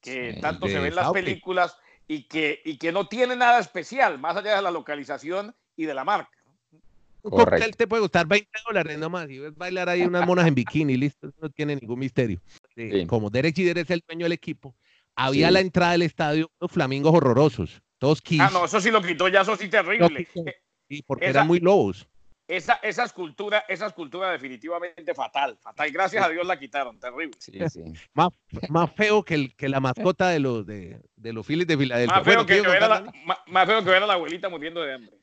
que 0.00 0.34
Sí, 0.34 0.40
tanto 0.40 0.66
se 0.66 0.74
de 0.74 0.80
ve 0.80 0.88
en 0.88 0.94
las 0.94 1.10
películas 1.12 1.76
y 2.06 2.24
que, 2.24 2.60
y 2.64 2.76
que 2.78 2.92
no 2.92 3.08
tiene 3.08 3.36
nada 3.36 3.58
especial, 3.58 4.18
más 4.18 4.36
allá 4.36 4.56
de 4.56 4.62
la 4.62 4.70
localización 4.70 5.54
y 5.76 5.86
de 5.86 5.94
la 5.94 6.04
marca. 6.04 6.30
Un 7.22 7.30
cóctel 7.30 7.74
te 7.74 7.86
puede 7.86 8.02
costar 8.02 8.26
20 8.26 8.50
dólares 8.66 8.98
nomás. 8.98 9.30
Y 9.30 9.38
ves 9.38 9.56
bailar 9.56 9.88
ahí 9.88 10.02
unas 10.02 10.26
monas 10.26 10.46
en 10.46 10.54
bikini, 10.54 10.96
listo. 10.98 11.32
No 11.40 11.48
tiene 11.48 11.76
ningún 11.76 11.98
misterio. 11.98 12.40
Eh, 12.76 12.90
Sí. 12.92 13.06
Como 13.06 13.30
Derek 13.30 13.56
Jeter 13.56 13.78
es 13.78 13.90
el 13.90 14.04
dueño 14.06 14.26
del 14.26 14.32
equipo, 14.32 14.76
había 15.16 15.48
a 15.48 15.50
la 15.50 15.60
entrada 15.60 15.92
del 15.92 16.02
estadio 16.02 16.50
unos 16.60 16.70
flamingos 16.70 17.14
horrorosos. 17.14 17.80
Ah, 18.40 18.50
no, 18.52 18.64
eso 18.64 18.80
sí 18.80 18.90
lo 18.90 19.00
quitó, 19.02 19.28
ya 19.28 19.40
eso 19.42 19.56
sí 19.56 19.68
terrible. 19.68 20.26
Sí, 20.88 21.02
porque 21.06 21.26
esa- 21.26 21.38
eran 21.38 21.46
muy 21.46 21.60
lobos. 21.60 22.06
esa, 22.46 22.74
esa 22.82 23.04
escultura, 23.04 23.64
esa 23.68 23.86
escultura 23.86 24.30
definitivamente 24.30 25.14
fatal, 25.14 25.56
fatal. 25.60 25.90
Gracias 25.90 26.24
a 26.24 26.28
Dios 26.28 26.46
la 26.46 26.58
quitaron, 26.58 26.98
terrible. 27.00 27.36
Sí, 27.38 27.52
sí. 27.70 27.82
más, 28.12 28.28
más 28.68 28.92
feo 28.94 29.22
que, 29.22 29.34
el, 29.34 29.56
que 29.56 29.68
la 29.68 29.80
mascota 29.80 30.28
de 30.28 30.40
los 30.40 30.66
de, 30.66 31.00
de 31.16 31.32
los 31.32 31.46
Phillies 31.46 31.66
de 31.66 31.78
Filadelfia. 31.78 32.16
Más 32.16 32.24
feo, 32.24 32.44
que, 32.44 32.60
ver 32.60 32.82
a 32.82 32.88
la, 32.88 33.12
más, 33.46 33.66
feo 33.66 33.82
que 33.82 33.90
ver 33.90 34.02
a 34.02 34.06
la 34.06 34.14
abuelita 34.14 34.48
muriendo 34.48 34.82
de 34.82 34.94
hambre. 34.94 35.16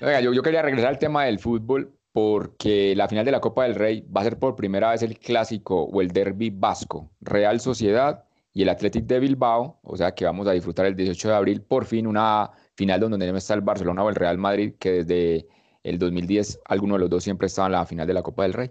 Oiga, 0.00 0.20
yo, 0.20 0.32
yo 0.32 0.42
quería 0.42 0.62
regresar 0.62 0.90
al 0.90 0.98
tema 0.98 1.24
del 1.24 1.38
fútbol 1.40 1.92
porque 2.12 2.94
la 2.96 3.08
final 3.08 3.24
de 3.24 3.32
la 3.32 3.40
Copa 3.40 3.64
del 3.64 3.74
Rey 3.74 4.00
va 4.02 4.20
a 4.22 4.24
ser 4.24 4.38
por 4.38 4.56
primera 4.56 4.90
vez 4.90 5.02
el 5.02 5.18
clásico 5.18 5.82
o 5.84 6.00
el 6.00 6.08
derby 6.12 6.50
vasco, 6.50 7.10
Real 7.20 7.60
Sociedad 7.60 8.24
y 8.52 8.62
el 8.62 8.68
Athletic 8.68 9.06
de 9.06 9.20
Bilbao, 9.20 9.78
o 9.82 9.96
sea 9.96 10.12
que 10.14 10.24
vamos 10.24 10.46
a 10.46 10.52
disfrutar 10.52 10.86
el 10.86 10.96
18 10.96 11.28
de 11.28 11.34
abril 11.34 11.62
por 11.62 11.84
fin 11.84 12.06
una 12.06 12.50
final 12.74 13.00
donde 13.00 13.30
no 13.30 13.36
está 13.36 13.54
el 13.54 13.60
Barcelona 13.60 14.02
o 14.02 14.08
el 14.08 14.14
Real 14.14 14.38
Madrid, 14.38 14.74
que 14.78 15.04
desde 15.04 15.46
el 15.82 15.98
2010 15.98 16.60
alguno 16.64 16.94
de 16.94 17.00
los 17.00 17.10
dos 17.10 17.24
siempre 17.24 17.46
estaba 17.46 17.66
en 17.66 17.72
la 17.72 17.86
final 17.86 18.06
de 18.06 18.14
la 18.14 18.22
Copa 18.22 18.42
del 18.42 18.52
Rey. 18.52 18.70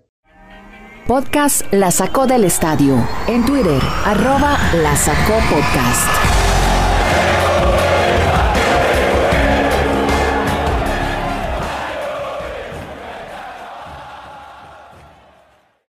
Podcast 1.08 1.74
La 1.74 1.90
Sacó 1.90 2.28
del 2.28 2.44
Estadio. 2.44 2.96
En 3.28 3.46
Twitter, 3.46 3.82
arroba 4.06 4.58
La 4.76 4.96
Sacó 4.96 5.34
Podcast. 5.50 6.39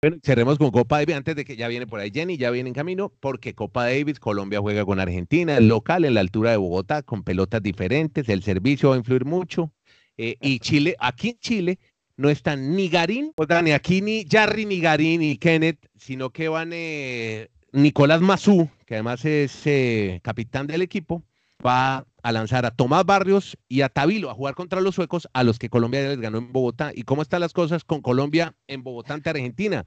Bueno, 0.01 0.19
cerremos 0.23 0.59
con 0.59 0.71
Copa 0.71 0.99
Davis 0.99 1.17
antes 1.17 1.35
de 1.35 1.45
que 1.45 1.57
ya 1.57 1.67
viene 1.67 1.85
por 1.89 1.99
ahí 1.99 2.13
Jenny, 2.15 2.37
ya 2.37 2.53
viene 2.53 2.69
en 2.69 2.75
camino, 2.75 3.13
porque 3.19 3.55
Copa 3.55 3.87
Davis, 3.87 4.21
Colombia 4.21 4.61
juega 4.61 4.85
con 4.85 5.01
Argentina, 5.01 5.57
el 5.57 5.67
local 5.67 6.05
en 6.05 6.15
la 6.15 6.21
altura 6.21 6.53
de 6.53 6.57
Bogotá, 6.57 7.03
con 7.03 7.25
pelotas 7.25 7.61
diferentes, 7.65 8.29
el 8.29 8.45
servicio 8.45 8.91
va 8.91 8.95
a 8.95 8.99
influir 8.99 9.25
mucho. 9.25 9.73
Eh, 10.17 10.37
y 10.41 10.61
Chile, 10.61 10.95
aquí 11.01 11.31
en 11.31 11.39
Chile, 11.41 11.79
no 12.17 12.31
están 12.31 12.77
ni 12.77 12.89
Garín, 12.89 13.33
o 13.35 13.45
sea, 13.45 13.61
ni 13.61 13.73
aquí 13.73 14.01
ni 14.01 14.25
Jarry, 14.25 14.67
ni 14.67 14.79
Garín, 14.81 15.19
ni 15.19 15.37
Kenneth, 15.37 15.89
sino 15.97 16.31
que 16.31 16.47
van 16.47 16.71
eh, 16.73 17.49
Nicolás 17.73 18.21
Mazú, 18.21 18.71
que 18.87 18.95
además 18.95 19.25
es 19.25 19.67
eh, 19.67 20.21
capitán 20.23 20.69
del 20.69 20.83
equipo, 20.83 21.25
va 21.64 22.07
a 22.23 22.33
lanzar 22.33 22.66
a 22.66 22.71
Tomás 22.71 23.05
Barrios 23.05 23.57
y 23.68 23.83
a 23.83 23.88
Tabilo 23.88 24.31
a 24.31 24.35
jugar 24.35 24.55
contra 24.55 24.81
los 24.81 24.94
suecos, 24.94 25.29
a 25.33 25.44
los 25.44 25.59
que 25.59 25.68
Colombia 25.68 26.01
les 26.03 26.21
ganó 26.21 26.38
en 26.38 26.53
Bogotá. 26.53 26.92
¿Y 26.94 27.03
cómo 27.03 27.23
están 27.23 27.40
las 27.40 27.53
cosas 27.53 27.85
con 27.85 28.01
Colombia 28.01 28.55
en 28.66 28.83
Bogotá 28.83 29.14
ante 29.14 29.31
Argentina? 29.31 29.85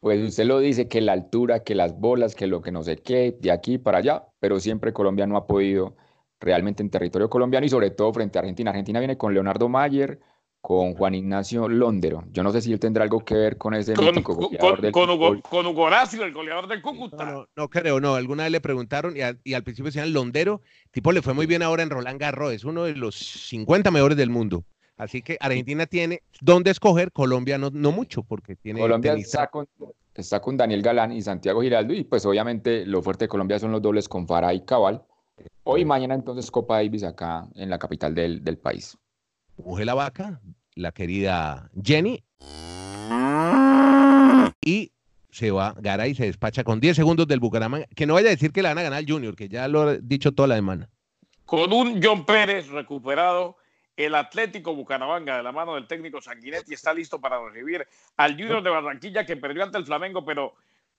Pues 0.00 0.22
usted 0.22 0.44
lo 0.44 0.60
dice, 0.60 0.88
que 0.88 1.00
la 1.00 1.12
altura, 1.12 1.62
que 1.62 1.74
las 1.74 1.98
bolas, 1.98 2.34
que 2.34 2.46
lo 2.46 2.62
que 2.62 2.72
no 2.72 2.82
sé 2.82 2.96
qué, 2.96 3.36
de 3.38 3.50
aquí 3.50 3.76
para 3.76 3.98
allá, 3.98 4.24
pero 4.38 4.58
siempre 4.58 4.94
Colombia 4.94 5.26
no 5.26 5.36
ha 5.36 5.46
podido 5.46 5.96
realmente 6.40 6.82
en 6.82 6.88
territorio 6.88 7.28
colombiano 7.28 7.66
y 7.66 7.68
sobre 7.68 7.90
todo 7.90 8.12
frente 8.14 8.38
a 8.38 8.40
Argentina. 8.40 8.70
Argentina 8.70 8.98
viene 8.98 9.18
con 9.18 9.34
Leonardo 9.34 9.68
Mayer, 9.68 10.20
con 10.60 10.94
Juan 10.94 11.14
Ignacio 11.14 11.68
Londero. 11.68 12.24
Yo 12.32 12.42
no 12.42 12.52
sé 12.52 12.60
si 12.60 12.72
él 12.72 12.78
tendrá 12.78 13.04
algo 13.04 13.24
que 13.24 13.34
ver 13.34 13.56
con 13.56 13.74
ese 13.74 13.94
con, 13.94 14.06
mítico 14.06 14.34
goleador 14.34 14.80
del 14.80 14.92
con, 14.92 15.08
Hugo, 15.08 15.40
con 15.40 15.66
Hugo 15.66 15.82
Horacio, 15.82 16.24
el 16.24 16.32
goleador 16.32 16.68
del 16.68 16.82
Cúcuta. 16.82 17.24
No, 17.24 17.48
no, 17.56 17.68
creo, 17.68 18.00
no. 18.00 18.14
Alguna 18.14 18.44
vez 18.44 18.52
le 18.52 18.60
preguntaron 18.60 19.16
y, 19.16 19.20
y 19.42 19.54
al 19.54 19.62
principio 19.62 19.86
decían 19.86 20.12
Londero. 20.12 20.60
Tipo, 20.90 21.12
le 21.12 21.22
fue 21.22 21.34
muy 21.34 21.46
bien 21.46 21.62
ahora 21.62 21.82
en 21.82 21.90
Roland 21.90 22.20
Garros. 22.20 22.52
Es 22.52 22.64
uno 22.64 22.84
de 22.84 22.94
los 22.94 23.16
50 23.16 23.90
mejores 23.90 24.16
del 24.16 24.30
mundo. 24.30 24.64
Así 25.00 25.22
que 25.22 25.38
Argentina 25.40 25.86
tiene 25.86 26.22
dónde 26.42 26.70
escoger, 26.70 27.10
Colombia 27.10 27.56
no, 27.56 27.70
no 27.70 27.90
mucho, 27.90 28.22
porque 28.22 28.54
tiene... 28.56 28.80
Colombia 28.80 29.14
está 29.14 29.46
con, 29.46 29.66
está 30.14 30.42
con, 30.42 30.58
Daniel 30.58 30.82
Galán 30.82 31.10
y 31.10 31.22
Santiago 31.22 31.62
Giraldo, 31.62 31.94
y 31.94 32.04
pues 32.04 32.26
obviamente 32.26 32.84
lo 32.84 33.00
fuerte 33.00 33.24
de 33.24 33.30
Colombia 33.30 33.58
son 33.58 33.72
los 33.72 33.80
dobles 33.80 34.10
con 34.10 34.26
Farah 34.26 34.52
y 34.52 34.60
Cabal. 34.60 35.02
Hoy 35.62 35.80
y 35.80 35.84
mañana 35.86 36.12
entonces 36.12 36.50
Copa 36.50 36.76
Davis 36.76 37.04
acá 37.04 37.48
en 37.54 37.70
la 37.70 37.78
capital 37.78 38.14
del, 38.14 38.44
del 38.44 38.58
país. 38.58 38.98
Mujer 39.64 39.86
la 39.86 39.94
vaca, 39.94 40.40
la 40.74 40.92
querida 40.92 41.70
Jenny. 41.82 42.24
Y 44.62 44.92
se 45.30 45.50
va 45.50 45.74
Garay 45.78 46.14
se 46.14 46.26
despacha 46.26 46.64
con 46.64 46.80
10 46.80 46.96
segundos 46.96 47.26
del 47.26 47.40
Bucaramanga. 47.40 47.86
Que 47.94 48.06
no 48.06 48.14
vaya 48.14 48.28
a 48.28 48.30
decir 48.30 48.52
que 48.52 48.62
le 48.62 48.68
van 48.68 48.78
a 48.78 48.82
ganar 48.82 48.98
al 48.98 49.06
Junior, 49.06 49.36
que 49.36 49.48
ya 49.48 49.68
lo 49.68 49.90
he 49.90 50.00
dicho 50.02 50.32
toda 50.32 50.48
la 50.48 50.56
semana. 50.56 50.88
Con 51.44 51.72
un 51.72 52.00
John 52.02 52.24
Pérez 52.24 52.68
recuperado, 52.68 53.56
el 53.96 54.14
Atlético 54.14 54.74
Bucaramanga 54.74 55.36
de 55.36 55.42
la 55.42 55.52
mano 55.52 55.74
del 55.74 55.86
técnico 55.86 56.20
Sanguinetti 56.20 56.74
está 56.74 56.94
listo 56.94 57.20
para 57.20 57.40
recibir 57.44 57.86
al 58.16 58.32
Junior 58.32 58.62
de 58.62 58.70
Barranquilla 58.70 59.26
que 59.26 59.36
perdió 59.36 59.64
ante 59.64 59.78
el 59.78 59.84
Flamengo, 59.84 60.24
pero 60.24 60.54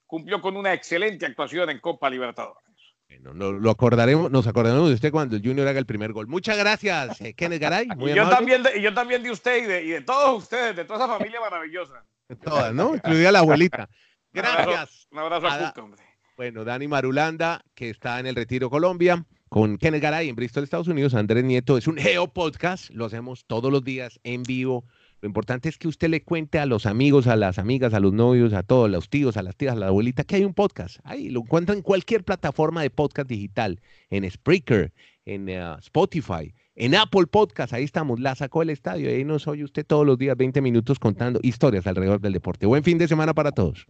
cumplió 0.06 0.40
con 0.40 0.56
una 0.56 0.72
excelente 0.72 1.26
actuación 1.26 1.70
en 1.70 1.80
Copa 1.80 2.08
Libertadores. 2.10 2.71
Bueno, 3.20 3.52
lo, 3.52 3.70
acordaremos, 3.70 4.30
nos 4.30 4.46
acordaremos 4.46 4.88
de 4.88 4.94
usted 4.94 5.10
cuando 5.10 5.36
el 5.36 5.42
Junior 5.42 5.66
haga 5.68 5.78
el 5.78 5.86
primer 5.86 6.12
gol. 6.12 6.26
Muchas 6.26 6.56
gracias, 6.56 7.20
eh, 7.20 7.34
Kenneth 7.34 7.60
Garay. 7.60 7.88
y, 7.98 8.14
yo 8.14 8.28
también 8.28 8.62
de, 8.62 8.78
y 8.78 8.82
yo 8.82 8.94
también 8.94 9.22
de 9.22 9.30
usted 9.30 9.62
y 9.62 9.66
de, 9.66 9.84
y 9.84 9.88
de, 9.90 10.00
todos 10.00 10.42
ustedes, 10.42 10.76
de 10.76 10.84
toda 10.84 11.04
esa 11.04 11.18
familia 11.18 11.40
maravillosa. 11.40 12.04
De 12.28 12.36
todas, 12.36 12.72
¿no? 12.72 12.94
Incluida 12.94 13.32
la 13.32 13.40
abuelita. 13.40 13.88
Gracias. 14.32 15.06
Un 15.10 15.18
abrazo, 15.18 15.46
a, 15.46 15.68
a 15.68 15.74
hombre. 15.82 16.02
Bueno, 16.36 16.64
Dani 16.64 16.88
Marulanda, 16.88 17.62
que 17.74 17.90
está 17.90 18.18
en 18.18 18.26
el 18.26 18.34
Retiro 18.34 18.70
Colombia, 18.70 19.24
con 19.48 19.76
Kenneth 19.76 20.02
Garay 20.02 20.28
en 20.28 20.36
Bristol, 20.36 20.64
Estados 20.64 20.88
Unidos. 20.88 21.14
Andrés 21.14 21.44
Nieto 21.44 21.76
es 21.76 21.86
un 21.86 21.98
Geo 21.98 22.28
Podcast, 22.28 22.90
lo 22.90 23.04
hacemos 23.04 23.44
todos 23.46 23.70
los 23.70 23.84
días 23.84 24.18
en 24.24 24.42
vivo 24.42 24.84
lo 25.22 25.28
importante 25.28 25.68
es 25.68 25.78
que 25.78 25.86
usted 25.86 26.08
le 26.08 26.24
cuente 26.24 26.58
a 26.58 26.66
los 26.66 26.84
amigos, 26.84 27.28
a 27.28 27.36
las 27.36 27.60
amigas, 27.60 27.94
a 27.94 28.00
los 28.00 28.12
novios, 28.12 28.52
a 28.52 28.64
todos, 28.64 28.90
los 28.90 29.08
tíos, 29.08 29.36
a 29.36 29.42
las 29.42 29.54
tías, 29.54 29.76
a 29.76 29.78
la 29.78 29.86
abuelita, 29.86 30.24
que 30.24 30.34
hay 30.34 30.44
un 30.44 30.52
podcast. 30.52 30.98
Ahí 31.04 31.28
lo 31.28 31.40
encuentra 31.42 31.76
en 31.76 31.82
cualquier 31.82 32.24
plataforma 32.24 32.82
de 32.82 32.90
podcast 32.90 33.28
digital, 33.28 33.80
en 34.10 34.28
Spreaker, 34.28 34.92
en 35.24 35.48
uh, 35.48 35.78
Spotify, 35.78 36.52
en 36.74 36.96
Apple 36.96 37.26
Podcast. 37.28 37.72
Ahí 37.72 37.84
estamos, 37.84 38.18
la 38.18 38.34
sacó 38.34 38.62
el 38.62 38.70
estadio. 38.70 39.08
Ahí 39.08 39.22
nos 39.22 39.46
oye 39.46 39.62
usted 39.62 39.86
todos 39.86 40.04
los 40.04 40.18
días 40.18 40.36
20 40.36 40.60
minutos 40.60 40.98
contando 40.98 41.38
historias 41.44 41.86
alrededor 41.86 42.20
del 42.20 42.32
deporte. 42.32 42.66
Buen 42.66 42.82
fin 42.82 42.98
de 42.98 43.06
semana 43.06 43.32
para 43.32 43.52
todos. 43.52 43.86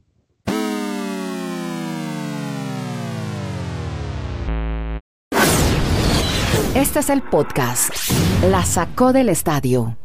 Este 6.75 6.99
es 6.99 7.09
el 7.09 7.23
podcast 7.23 7.91
La 8.51 8.65
sacó 8.67 9.15
del 9.15 9.31
estadio. 9.31 9.97